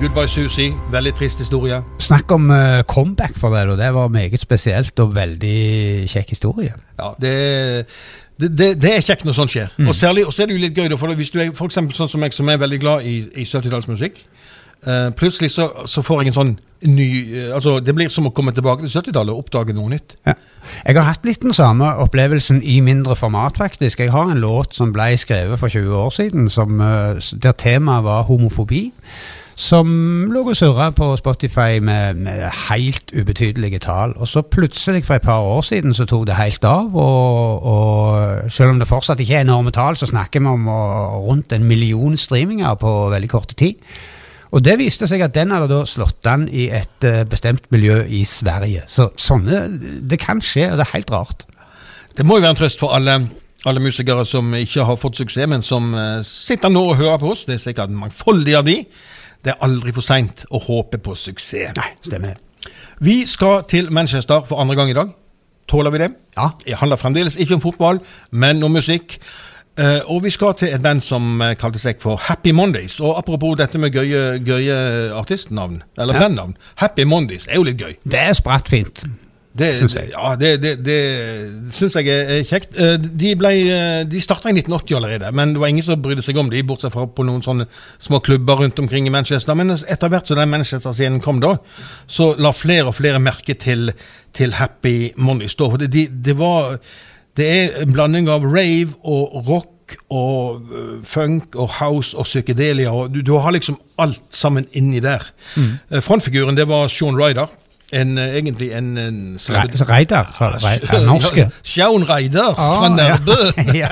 Howard, 0.09 0.27
'Goodbye 0.27 0.49
Susie'. 0.49 0.91
Veldig 0.91 1.13
trist 1.13 1.39
historie. 1.39 1.83
Snakk 1.99 2.31
om 2.31 2.49
uh, 2.49 2.81
comeback 2.87 3.37
for 3.37 3.49
deg, 3.49 3.69
og 3.69 3.77
det 3.77 3.93
var 3.93 4.07
meget 4.07 4.39
spesielt 4.39 4.99
og 4.99 5.15
veldig 5.15 6.09
kjekk 6.09 6.29
historie. 6.29 6.73
Ja, 6.99 7.09
det, 7.21 7.85
det, 8.41 8.57
det, 8.57 8.81
det 8.81 8.95
er 8.95 9.01
kjekt 9.01 9.25
når 9.25 9.33
sånt 9.33 9.51
skjer. 9.51 9.67
Og 9.87 9.95
særlig, 9.95 10.25
og 10.25 10.33
så 10.33 10.43
er 10.43 10.49
det 10.49 10.55
jo 10.57 10.63
litt 10.63 10.77
gøy, 10.77 10.87
da, 10.89 10.97
for 10.97 11.13
hvis 11.13 11.29
du 11.29 11.39
er 11.39 11.51
for 11.53 11.69
eksempel 11.69 11.95
sånn 11.95 12.09
som 12.09 12.23
meg, 12.23 12.33
som 12.33 12.49
er 12.49 12.57
veldig 12.57 12.79
glad 12.79 13.05
i, 13.05 13.19
i 13.35 13.45
70-tallsmusikk, 13.45 14.23
Uh, 14.87 15.09
plutselig 15.11 15.51
så, 15.51 15.65
så 15.91 15.99
får 15.99 16.21
jeg 16.21 16.29
en 16.31 16.35
sånn 16.37 16.51
ny 16.87 17.07
uh, 17.33 17.55
Altså, 17.57 17.73
det 17.83 17.91
blir 17.91 18.07
som 18.07 18.29
å 18.29 18.31
komme 18.31 18.53
tilbake 18.55 18.85
til 18.85 18.93
70-tallet 18.93 19.33
og 19.33 19.41
oppdage 19.41 19.73
noe 19.75 19.91
nytt. 19.91 20.15
Ja. 20.23 20.37
Jeg 20.85 20.95
har 20.95 21.03
hatt 21.09 21.27
litt 21.27 21.43
den 21.43 21.51
samme 21.51 21.89
opplevelsen 21.99 22.61
i 22.63 22.77
mindre 22.79 23.17
format, 23.19 23.59
faktisk. 23.59 23.99
Jeg 23.99 24.13
har 24.15 24.31
en 24.31 24.39
låt 24.39 24.77
som 24.79 24.93
ble 24.95 25.17
skrevet 25.19 25.59
for 25.59 25.67
20 25.67 25.99
år 25.99 26.15
siden, 26.15 26.47
som, 26.47 26.79
eh, 26.79 27.19
der 27.43 27.57
temaet 27.59 28.07
var 28.07 28.23
homofobi. 28.31 28.85
Som 29.59 29.89
lå 30.31 30.45
og 30.47 30.55
surra 30.55 30.85
på 30.95 31.09
Spotify 31.19 31.81
med, 31.83 32.15
med 32.23 32.45
helt 32.69 33.11
ubetydelige 33.11 33.81
tall. 33.83 34.13
Og 34.15 34.27
så 34.31 34.39
plutselig, 34.47 35.01
for 35.03 35.17
et 35.17 35.25
par 35.25 35.43
år 35.43 35.61
siden, 35.67 35.91
så 35.93 36.05
tok 36.07 36.23
det 36.29 36.37
helt 36.39 36.63
av. 36.63 36.93
Og, 36.95 37.65
og 37.67 38.53
selv 38.55 38.71
om 38.71 38.79
det 38.79 38.87
fortsatt 38.87 39.19
ikke 39.19 39.35
er 39.41 39.43
enorme 39.43 39.73
tall, 39.75 39.97
så 39.99 40.07
snakker 40.07 40.39
vi 40.39 40.47
om 40.53 40.69
å- 40.71 41.19
rundt 41.27 41.51
en 41.57 41.67
million 41.67 42.15
streaminger 42.17 42.77
på 42.79 42.93
veldig 43.11 43.29
korte 43.33 43.57
tid. 43.59 43.75
Og 44.55 44.63
det 44.65 44.77
viste 44.79 45.05
seg 45.11 45.21
at 45.27 45.35
den 45.35 45.51
hadde 45.53 45.67
da 45.69 45.81
slått 45.85 46.25
an 46.31 46.47
i 46.49 46.69
et 46.73 47.03
eh, 47.05 47.19
bestemt 47.29 47.67
miljø 47.75 47.99
i 48.07 48.23
Sverige. 48.25 48.87
Så 48.89 49.09
sånne 49.19 49.59
Det 50.09 50.17
kan 50.23 50.39
skje, 50.41 50.71
og 50.71 50.79
det 50.79 50.87
er 50.87 50.93
helt 50.95 51.11
rart. 51.13 51.43
Det 52.17 52.25
må 52.25 52.39
jo 52.39 52.47
være 52.47 52.55
en 52.55 52.63
trøst 52.63 52.79
for 52.79 52.95
alle, 52.95 53.19
alle 53.67 53.83
musikere 53.83 54.23
som 54.25 54.55
ikke 54.55 54.87
har 54.87 54.97
fått 54.97 55.19
suksess, 55.19 55.51
men 55.51 55.61
som 55.61 55.91
eh, 55.93 56.23
sitter 56.25 56.71
nå 56.71 56.87
og 56.93 56.97
hører 57.03 57.19
på 57.21 57.35
oss. 57.35 57.43
Det 57.45 57.59
er 57.59 57.65
sikkert 57.67 57.91
mangfoldig 57.91 58.55
av 58.57 58.65
de. 58.71 58.79
Det 59.43 59.53
er 59.53 59.61
aldri 59.63 59.93
for 59.95 60.01
seint 60.05 60.45
å 60.51 60.59
håpe 60.59 60.97
på 61.03 61.15
suksess. 61.15 61.75
Nei, 61.77 61.91
stemmer 62.03 62.33
det. 62.35 62.71
Vi 62.99 63.21
skal 63.25 63.63
til 63.71 63.87
Manchester 63.95 64.41
for 64.47 64.59
andre 64.59 64.75
gang 64.75 64.89
i 64.91 64.97
dag. 64.97 65.13
Tåler 65.69 65.93
vi 65.93 66.01
det? 66.01 66.09
Ja. 66.35 66.49
Det 66.65 66.75
handler 66.81 66.97
fremdeles 66.99 67.37
ikke 67.39 67.55
om 67.55 67.61
fotball, 67.61 67.99
men 68.31 68.63
om 68.63 68.73
musikk. 68.75 69.19
Eh, 69.79 70.01
og 70.11 70.23
vi 70.25 70.29
skal 70.33 70.53
til 70.59 70.73
et 70.75 70.81
band 70.83 70.99
som 71.05 71.39
eh, 71.45 71.53
kalte 71.55 71.79
seg 71.79 72.01
for 72.01 72.19
Happy 72.25 72.51
Mondays. 72.51 72.97
Og 72.99 73.15
apropos 73.21 73.55
dette 73.55 73.79
med 73.79 73.93
gøye, 73.95 74.39
gøye 74.43 75.13
artistnavn, 75.15 75.83
eller 75.97 76.13
Ja. 76.17 76.19
bandnavn. 76.25 76.57
Happy 76.75 77.03
Mondays 77.07 77.47
er 77.47 77.55
jo 77.55 77.63
litt 77.63 77.77
gøy. 77.79 77.95
Det 78.03 78.19
er 78.19 78.33
spratt 78.33 78.67
fint. 78.67 79.05
Det, 79.57 79.71
Syns 79.79 79.95
jeg. 79.97 80.11
Ja, 80.13 80.35
det, 80.37 80.49
det, 80.61 80.71
det 80.85 80.97
syns 81.73 81.95
jeg 81.97 82.07
er 82.13 82.43
kjekt. 82.45 82.75
Eh, 82.77 82.99
De, 83.01 83.31
ble, 83.39 83.49
eh, 83.73 84.03
de 84.05 84.21
starta 84.21 84.51
i 84.51 84.53
1980 84.53 84.95
allerede, 84.99 85.31
men 85.35 85.55
det 85.55 85.61
var 85.63 85.71
ingen 85.73 85.83
som 85.83 86.01
brydde 86.01 86.21
seg 86.23 86.37
om 86.37 86.51
de, 86.51 86.61
bortsett 86.69 86.93
fra 86.93 87.07
på 87.09 87.25
noen 87.25 87.41
sånne 87.41 87.65
små 87.97 88.19
klubber 88.23 88.61
rundt 88.61 88.79
omkring 88.79 89.07
i 89.09 89.13
Manchester. 89.13 89.57
Men 89.57 89.73
etter 89.73 90.11
hvert 90.13 90.29
som 90.29 90.37
den 90.37 90.51
Manchester-scenen 90.53 91.17
kom 91.25 91.41
da, 91.41 91.55
så 92.07 92.35
la 92.37 92.51
flere 92.53 92.91
og 92.91 92.95
flere 92.99 93.19
merke 93.19 93.57
til, 93.57 93.89
til 94.37 94.53
Happy 94.59 95.09
Money 95.17 95.49
stå 95.49 95.71
det, 95.81 95.89
de, 95.97 96.05
det 96.13 96.37
var 96.37 96.77
Det 97.39 97.45
er 97.47 97.81
en 97.81 97.93
blanding 97.93 98.27
av 98.29 98.43
rave 98.45 98.93
og 99.07 99.45
rock 99.47 99.95
og 100.13 100.61
øh, 100.75 100.97
funk 101.07 101.55
og 101.55 101.69
house 101.79 102.17
og 102.17 102.25
psykedelia. 102.27 102.91
og 102.91 103.13
Du, 103.13 103.21
du 103.25 103.33
har 103.37 103.51
liksom 103.55 103.79
alt 103.97 104.21
sammen 104.29 104.67
inni 104.73 104.99
der. 104.99 105.23
Mm. 105.55 106.01
Frontfiguren 106.05 106.57
det 106.57 106.67
var 106.67 106.87
Sean 106.87 107.17
Ryder. 107.17 107.47
En, 107.93 108.17
eh, 108.17 108.35
egentlig 108.37 108.71
en, 108.77 108.97
en 108.97 109.37
Re- 109.39 109.85
Reidar? 109.89 110.27
Norske. 111.05 111.47
Sjaun 111.63 112.03
Reidar 112.09 112.53
fra 112.55 112.85
Ah. 112.85 112.89
Nærbø. 112.95 113.37
Ja. 113.79 113.89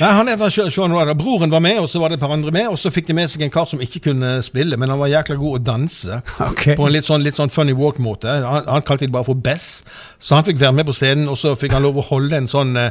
Han 0.00 0.28
heter 0.28 0.48
Sean 0.70 0.92
Reidar. 0.96 1.14
Broren 1.14 1.50
var 1.50 1.58
med, 1.60 1.78
og 1.78 1.88
så 1.88 2.00
var 2.00 2.08
det 2.08 2.16
et 2.16 2.20
par 2.24 2.32
andre 2.32 2.50
med. 2.50 2.68
Og 2.68 2.78
så 2.78 2.90
fikk 2.90 3.06
de 3.08 3.12
med 3.18 3.28
seg 3.28 3.42
en 3.46 3.50
kar 3.52 3.66
som 3.70 3.80
ikke 3.80 4.00
kunne 4.10 4.42
spille, 4.42 4.76
men 4.76 4.88
han 4.92 4.98
var 5.00 5.12
jækla 5.12 5.36
god 5.40 5.60
å 5.60 5.64
danse. 5.72 6.20
Okay. 6.56 6.76
På 6.78 6.86
en 6.86 6.92
litt 6.94 7.04
sånn, 7.04 7.22
litt 7.24 7.36
sånn 7.36 7.50
funny 7.52 7.72
walk-måte. 7.76 8.28
Han, 8.44 8.64
han 8.68 8.82
kalte 8.86 9.04
det 9.06 9.12
bare 9.12 9.26
for 9.28 9.34
Bess. 9.36 9.82
Så 10.18 10.34
han 10.38 10.44
fikk 10.46 10.60
være 10.60 10.72
med 10.72 10.86
på 10.88 10.94
scenen, 10.96 11.28
og 11.28 11.36
så 11.40 11.52
fikk 11.58 11.72
han 11.76 11.82
lov 11.84 11.98
å 12.00 12.04
holde 12.08 12.36
en 12.38 12.48
sånn 12.48 12.76
eh, 12.80 12.90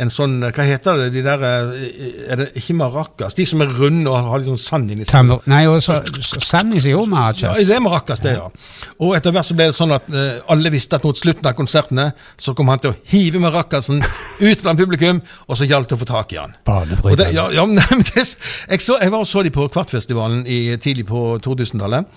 en 0.00 0.10
sånn, 0.12 0.38
Hva 0.40 0.64
heter 0.64 0.96
det? 1.00 1.08
De 1.12 1.22
der 1.24 1.42
eh, 1.44 2.30
Er 2.32 2.40
det 2.40 2.46
ikke 2.58 2.76
maracas? 2.78 3.36
De 3.36 3.44
som 3.48 3.60
er 3.64 3.72
runde 3.76 4.08
og 4.10 4.30
har 4.30 4.40
litt 4.40 4.48
sånn 4.48 4.60
sand 4.60 4.92
inni 4.94 5.04
seg. 5.04 5.12
Nei, 5.50 5.62
og 5.68 5.82
så 5.84 5.98
Sand 6.22 6.76
i 6.76 6.80
seg 6.82 6.94
jo, 6.94 7.04
Ja, 7.60 7.66
det 7.68 7.76
er 7.76 7.84
maracas, 7.84 8.22
det, 8.24 8.34
ja. 8.38 8.48
Og 9.02 9.16
etter 9.16 9.34
hvert 9.34 9.48
så 9.48 9.56
ble 9.58 9.68
det 9.70 9.76
sånn 9.76 9.92
at 9.94 10.08
uh, 10.12 10.40
alle 10.52 10.72
visste 10.72 10.96
at 10.96 11.04
mot 11.06 11.18
slutten 11.18 11.48
av 11.48 11.56
konsertene 11.58 12.08
så 12.40 12.54
kom 12.56 12.70
han 12.72 12.80
til 12.82 12.92
å 12.92 12.96
hive 13.12 13.40
maracasen 13.42 14.00
ut 14.02 14.62
blant 14.64 14.80
publikum, 14.80 15.20
og 15.48 15.58
så 15.58 15.68
gjaldt 15.68 15.92
det 15.92 15.98
å 15.98 16.02
få 16.02 16.08
tak 16.08 16.34
i 16.34 16.40
han. 16.40 16.56
Det, 17.20 17.28
ja, 17.36 17.48
ja, 17.54 17.66
men 17.68 18.06
det, 18.08 18.24
jeg, 18.24 18.82
så, 18.84 18.98
jeg 19.02 19.12
var 19.12 19.26
og 19.26 19.28
så 19.28 19.44
de 19.44 19.52
på 19.54 19.68
Kvartfestivalen 19.72 20.44
i, 20.46 20.60
tidlig 20.82 21.06
på 21.10 21.24
2000-tallet. 21.44 22.08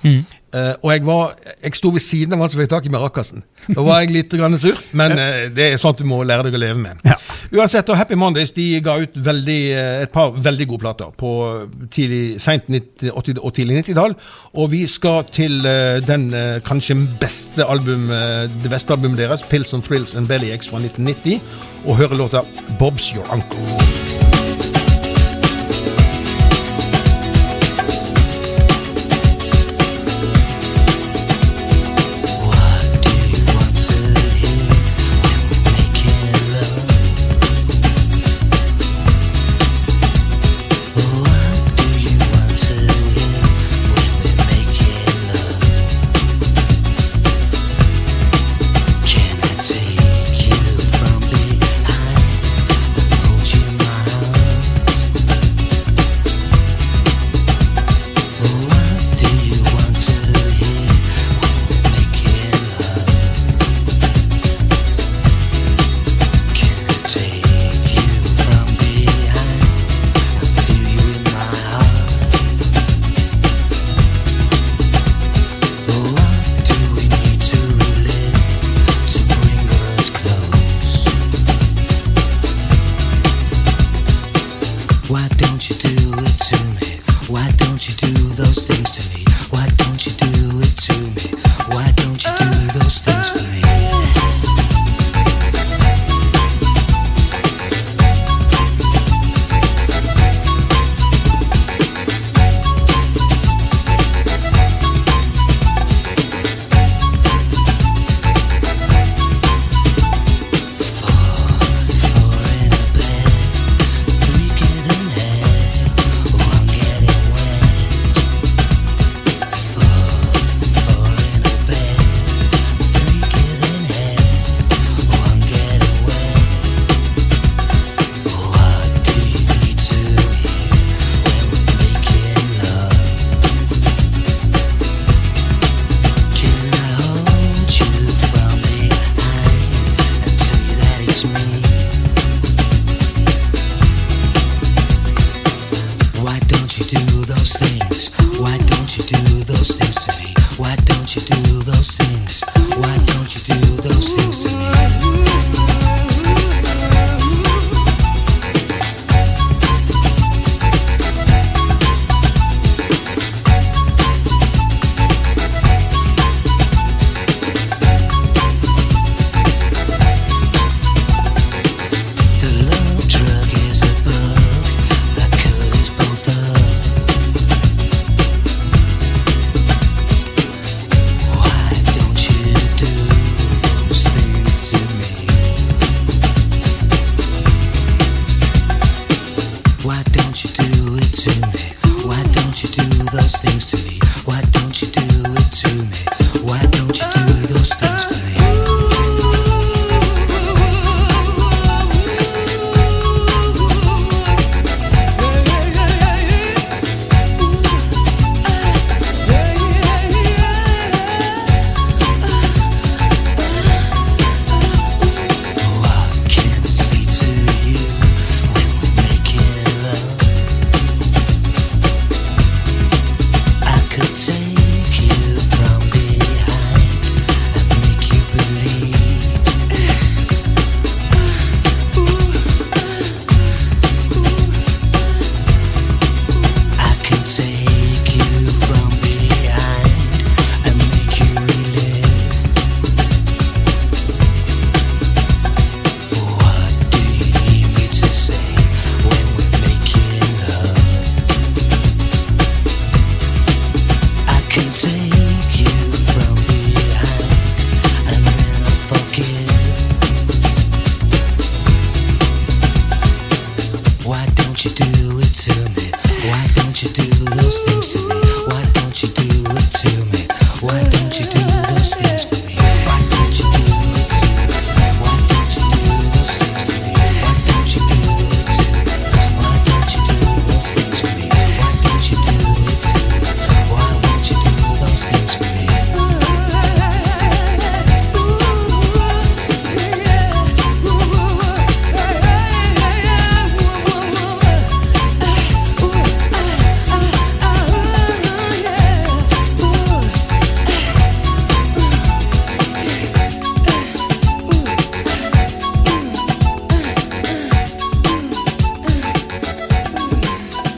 Eh, 0.55 0.73
og 0.85 0.91
jeg, 0.93 1.03
var, 1.03 1.33
jeg 1.63 1.75
sto 1.75 1.89
ved 1.91 2.03
siden 2.03 2.35
av 2.35 2.45
han 2.45 2.51
som 2.51 2.61
fikk 2.61 2.71
tak 2.71 2.85
i 2.87 2.91
maracasen. 2.93 3.43
Da 3.67 3.83
var 3.83 4.03
jeg 4.03 4.13
litt 4.15 4.35
grann 4.37 4.55
sur, 4.61 4.77
men 4.95 5.15
uh, 5.17 5.47
det 5.51 5.71
er 5.71 5.81
sånt 5.81 5.99
du 5.99 6.05
må 6.07 6.21
lære 6.23 6.47
deg 6.47 6.55
å 6.55 6.61
leve 6.61 6.79
med. 6.79 7.01
Ja. 7.03 7.17
Uansett, 7.55 7.89
og 7.91 7.99
Happy 7.99 8.17
Mondays 8.19 8.53
de 8.55 8.67
ga 8.83 8.95
ut 9.01 9.17
veldig, 9.25 9.59
eh, 9.75 10.03
et 10.05 10.13
par 10.13 10.31
veldig 10.31 10.67
gode 10.69 10.83
plater 10.85 11.11
på 11.19 11.31
tidlig, 11.93 12.39
sent 12.43 12.69
90, 12.71 13.11
80 13.11 13.41
og 13.41 13.55
tidlig 13.57 13.81
90-tall. 13.81 14.15
Og 14.61 14.71
vi 14.71 14.85
skal 14.89 15.25
til 15.35 15.59
uh, 15.67 15.99
den 16.05 16.29
kanskje 16.65 16.97
beste 17.19 17.65
album, 17.67 18.07
det 18.63 18.71
beste 18.71 18.95
albumet 18.95 19.19
deres, 19.19 19.43
Pills 19.49 19.73
and 19.75 19.83
Thrills 19.85 20.15
and 20.15 20.29
Bellyaches 20.29 20.71
fra 20.71 20.79
1990, 20.83 21.41
og 21.85 21.99
høre 21.99 22.21
låta 22.21 22.45
Bob's 22.79 23.11
Your 23.15 23.27
Uncle. 23.33 24.24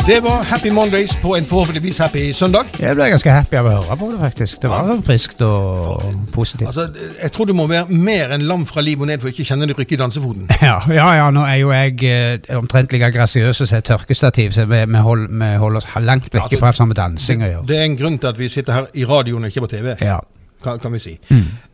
Det 0.07 0.23
var 0.23 0.43
Happy 0.43 0.69
Mondays 0.69 1.17
på 1.21 1.35
en 1.35 1.45
forhåpentligvis 1.45 1.97
happy 1.97 2.33
søndag. 2.33 2.69
Jeg 2.79 2.95
ble 2.95 3.09
ganske 3.11 3.31
happy 3.31 3.57
av 3.59 3.65
å 3.67 3.71
høre 3.73 3.97
på 3.99 4.07
det, 4.13 4.19
faktisk. 4.21 4.61
Det 4.63 4.69
var 4.71 4.85
sånn 4.87 5.01
friskt 5.03 5.41
og 5.43 6.05
positivt. 6.31 6.69
Altså, 6.69 6.85
Jeg 7.21 7.31
tror 7.35 7.49
du 7.49 7.51
må 7.53 7.65
være 7.67 7.91
mer 7.91 8.31
enn 8.37 8.45
lam 8.47 8.63
fra 8.69 8.79
liv 8.81 9.03
og 9.03 9.09
ned 9.09 9.19
for 9.19 9.27
å 9.27 9.33
ikke 9.33 9.43
kjenne 9.49 9.67
det 9.67 9.75
rykke 9.75 9.97
i 9.97 9.99
dansefoten. 9.99 10.47
Ja, 10.67 10.77
ja, 10.87 11.09
ja, 11.19 11.27
nå 11.35 11.43
er 11.43 11.59
jo 11.59 11.73
jeg 11.75 11.99
eh, 12.07 12.55
omtrent 12.55 12.95
like 12.95 13.11
grasiøs 13.17 13.59
som 13.59 13.77
et 13.77 13.83
tørkestativ, 13.91 14.55
så 14.55 14.63
vi, 14.63 14.79
vi, 14.87 15.03
hold, 15.09 15.27
vi 15.27 15.51
holder 15.59 15.83
oss 15.83 15.91
langt 15.99 16.31
vekk 16.31 16.55
ja, 16.55 16.61
fra 16.63 16.71
som 16.79 16.87
med 16.87 17.01
dansing 17.03 17.43
å 17.43 17.51
gjøre. 17.51 17.67
Det 17.67 17.77
er 17.81 17.85
en 17.89 17.99
grunn 17.99 18.15
til 18.15 18.31
at 18.31 18.39
vi 18.39 18.47
sitter 18.55 18.79
her 18.79 18.89
i 18.95 19.03
radioen 19.11 19.43
og 19.43 19.51
ikke 19.51 19.67
på 19.67 19.73
TV. 19.75 19.91
Ja. 20.07 20.21
Kan, 20.63 20.79
kan 20.81 20.93
vi 20.93 20.99
si. 20.99 21.13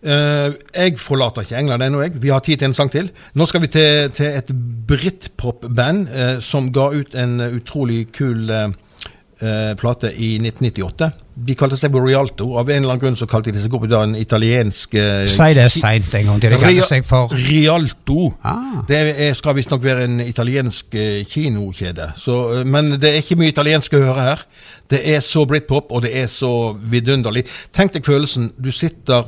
Eh, 0.03 0.49
jeg 0.75 0.97
forlater 0.99 1.45
ikke 1.45 1.55
England 1.61 1.85
ennå, 1.85 2.01
jeg. 2.03 2.17
Vi 2.19 2.31
har 2.33 2.43
tid 2.43 2.59
til 2.59 2.67
en 2.67 2.75
sang 2.75 2.91
til. 2.91 3.07
Nå 3.39 3.47
skal 3.47 3.63
vi 3.63 3.69
til, 3.71 4.11
til 4.11 4.35
et 4.35 4.51
britpop-band 4.87 6.07
uh, 6.11 6.39
som 6.43 6.67
ga 6.75 6.89
ut 6.91 7.15
en 7.15 7.39
utrolig 7.47 8.09
kul 8.11 8.51
uh, 8.51 8.73
plate 9.79 10.11
i 10.11 10.35
1998. 10.41 11.22
De 11.35 11.55
kalte 11.57 11.77
seg 11.79 11.95
Rialto. 11.97 12.51
Av 12.59 12.69
en 12.69 12.83
eller 12.83 12.91
annen 12.93 13.01
grunn 13.01 13.15
så 13.17 13.25
kalte 13.29 13.51
de 13.51 13.61
seg 13.63 13.73
opp 13.73 13.87
i 13.87 13.89
dag 13.89 14.03
en 14.05 14.15
italiensk 14.19 14.93
eh, 14.99 15.23
Si 15.31 15.47
det 15.57 15.65
seint 15.73 16.13
en 16.19 16.27
gang 16.27 16.41
til. 16.43 16.51
Det 16.53 16.59
Ria- 16.59 16.67
kaller 16.67 16.85
seg 16.85 17.05
for 17.07 17.33
Rialto. 17.33 18.27
Ah. 18.45 18.83
Det 18.87 18.99
er, 19.15 19.33
skal 19.37 19.55
visstnok 19.57 19.81
være 19.83 20.03
en 20.05 20.19
italiensk 20.21 20.93
eh, 20.93 21.23
kinokjede. 21.29 22.11
Så, 22.21 22.37
eh, 22.59 22.67
men 22.69 22.93
det 23.01 23.09
er 23.09 23.17
ikke 23.23 23.39
mye 23.41 23.49
italiensk 23.53 23.95
å 23.97 24.03
høre 24.03 24.27
her. 24.27 24.43
Det 24.93 25.01
er 25.15 25.23
så 25.25 25.45
britpop, 25.49 25.89
og 25.89 26.05
det 26.05 26.11
er 26.21 26.29
så 26.29 26.51
vidunderlig. 26.77 27.47
Tenk 27.73 27.95
deg 27.97 28.05
følelsen. 28.05 28.51
Du 28.61 28.69
sitter 28.71 29.25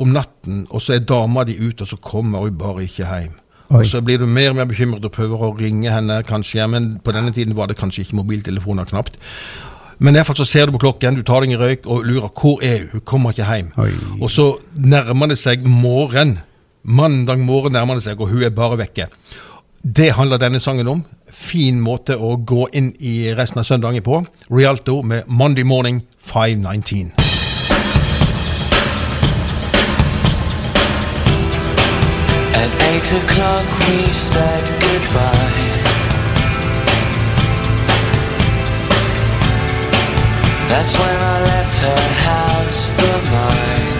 om 0.00 0.08
natten, 0.16 0.64
og 0.70 0.80
så 0.82 0.96
er 0.96 1.04
dama 1.04 1.44
di 1.44 1.58
ute, 1.60 1.84
og 1.84 1.92
så 1.92 2.00
kommer 2.00 2.46
hun 2.46 2.56
bare 2.58 2.86
ikke 2.88 3.04
hjem. 3.04 3.36
Oi. 3.72 3.82
Og 3.82 3.86
Så 3.88 4.00
blir 4.04 4.18
du 4.20 4.26
mer 4.26 4.50
og 4.50 4.56
mer 4.56 4.66
bekymret 4.68 5.04
og 5.04 5.12
prøver 5.14 5.44
å 5.46 5.52
ringe 5.56 5.92
henne, 5.92 6.18
kanskje. 6.28 6.64
Men 6.68 6.94
på 7.04 7.12
denne 7.12 7.30
tiden 7.32 7.54
var 7.56 7.68
det 7.70 7.76
kanskje 7.80 8.02
ikke 8.06 8.18
mobiltelefoner 8.18 8.88
knapt. 8.88 9.20
Men 10.02 10.16
i 10.16 10.18
hvert 10.18 10.26
fall 10.26 10.40
så 10.40 10.44
ser 10.50 10.66
du 10.66 10.74
på 10.74 10.80
klokken, 10.82 11.14
du 11.14 11.22
tar 11.22 11.44
deg 11.44 11.52
en 11.54 11.60
røyk 11.60 11.84
og 11.86 12.02
lurer 12.02 12.30
hvor 12.34 12.62
er 12.66 12.80
hun? 12.80 12.88
Hun 12.96 13.04
kommer 13.06 13.30
ikke 13.30 13.46
hjem. 13.46 13.68
Oi. 13.78 13.92
Og 14.18 14.30
så 14.34 14.48
nærmer 14.74 15.30
det 15.30 15.38
seg 15.38 15.62
morgen. 15.68 16.40
Mandag 16.82 17.38
morgen 17.38 17.76
nærmer 17.76 17.94
det 18.00 18.02
seg, 18.08 18.20
og 18.20 18.32
hun 18.32 18.42
er 18.42 18.50
bare 18.50 18.80
vekke. 18.80 19.06
Det 19.82 20.12
handler 20.18 20.42
denne 20.42 20.60
sangen 20.60 20.90
om. 20.90 21.04
Fin 21.30 21.78
måte 21.80 22.16
å 22.18 22.34
gå 22.36 22.66
inn 22.74 22.90
i 22.98 23.30
resten 23.38 23.62
av 23.62 23.68
søndagen 23.68 24.02
på. 24.02 24.24
Rialto 24.50 25.00
med 25.06 25.30
Monday 25.30 25.62
Morning 25.62 26.02
519. 26.18 27.12
At 32.58 32.82
eight 32.90 33.14
o'clock 33.22 33.78
we 33.86 34.12
said 34.12 34.66
goodbye. 34.82 35.71
That's 40.72 40.98
when 40.98 41.16
I 41.34 41.36
left 41.52 41.76
her 41.86 42.04
house 42.30 42.78
for 42.96 43.18
mine. 43.36 43.92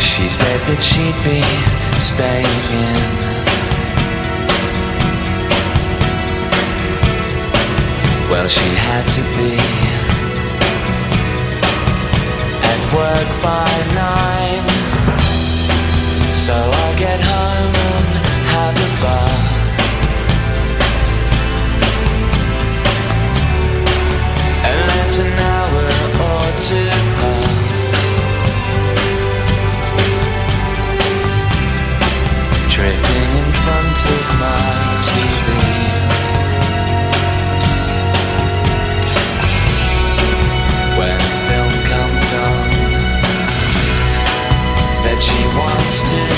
She 0.00 0.26
said 0.28 0.60
that 0.68 0.82
she'd 0.82 1.18
be 1.22 1.40
staying 2.02 2.64
in. 2.90 3.02
Well, 8.30 8.48
she 8.48 8.68
had 8.88 9.04
to 9.16 9.22
be 9.38 9.52
at 12.72 12.80
work 12.98 13.28
by 13.46 13.70
nine. 13.94 14.64
So 16.34 16.54
I 16.54 16.81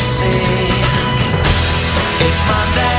see. 0.05 0.69
It's 2.27 2.43
Monday 2.47 2.75
morning, 2.75 2.94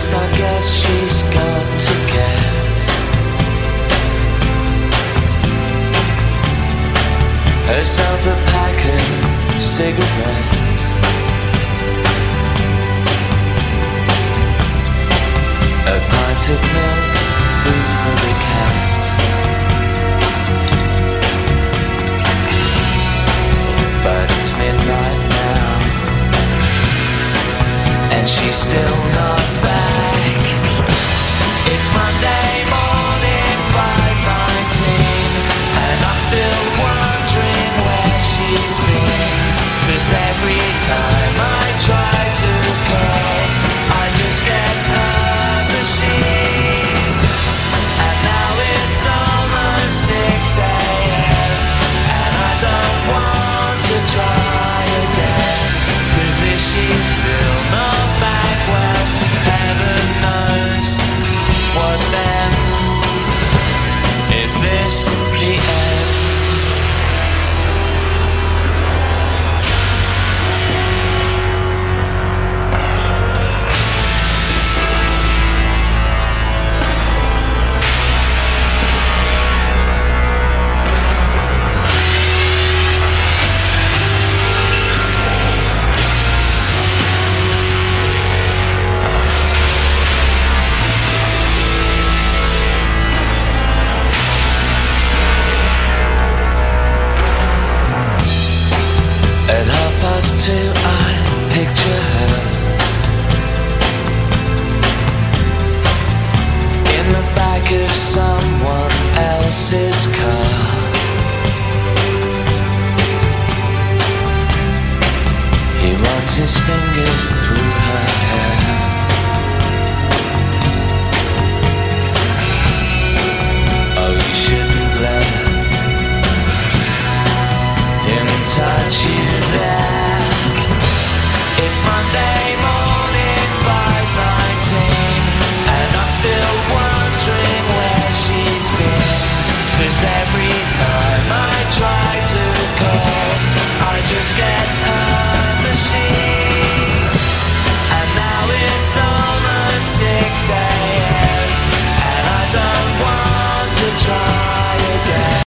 At 0.00 0.14
I 0.14 0.26
guess 0.38 0.64
she's 0.72 1.22
got 1.24 1.66
to 1.84 1.94
get 2.14 2.76
herself 7.68 8.26
a 8.26 8.36
pack 8.50 8.78
of 8.96 9.00
cigarettes. 9.60 10.84
A 15.84 15.98
pint 16.10 16.44
of 16.48 16.60
milk, 16.74 17.12
food 17.62 17.90
for 18.00 18.16
the 18.24 18.34
cat. 18.48 19.06
But 24.02 24.26
it's 24.38 24.52
midnight 24.56 25.20
now, 25.28 25.68
and 28.16 28.24
she's 28.28 28.54
still 28.54 28.98
not 29.12 29.44
back. 29.62 29.69
It's 31.80 31.88
Monday 31.94 32.39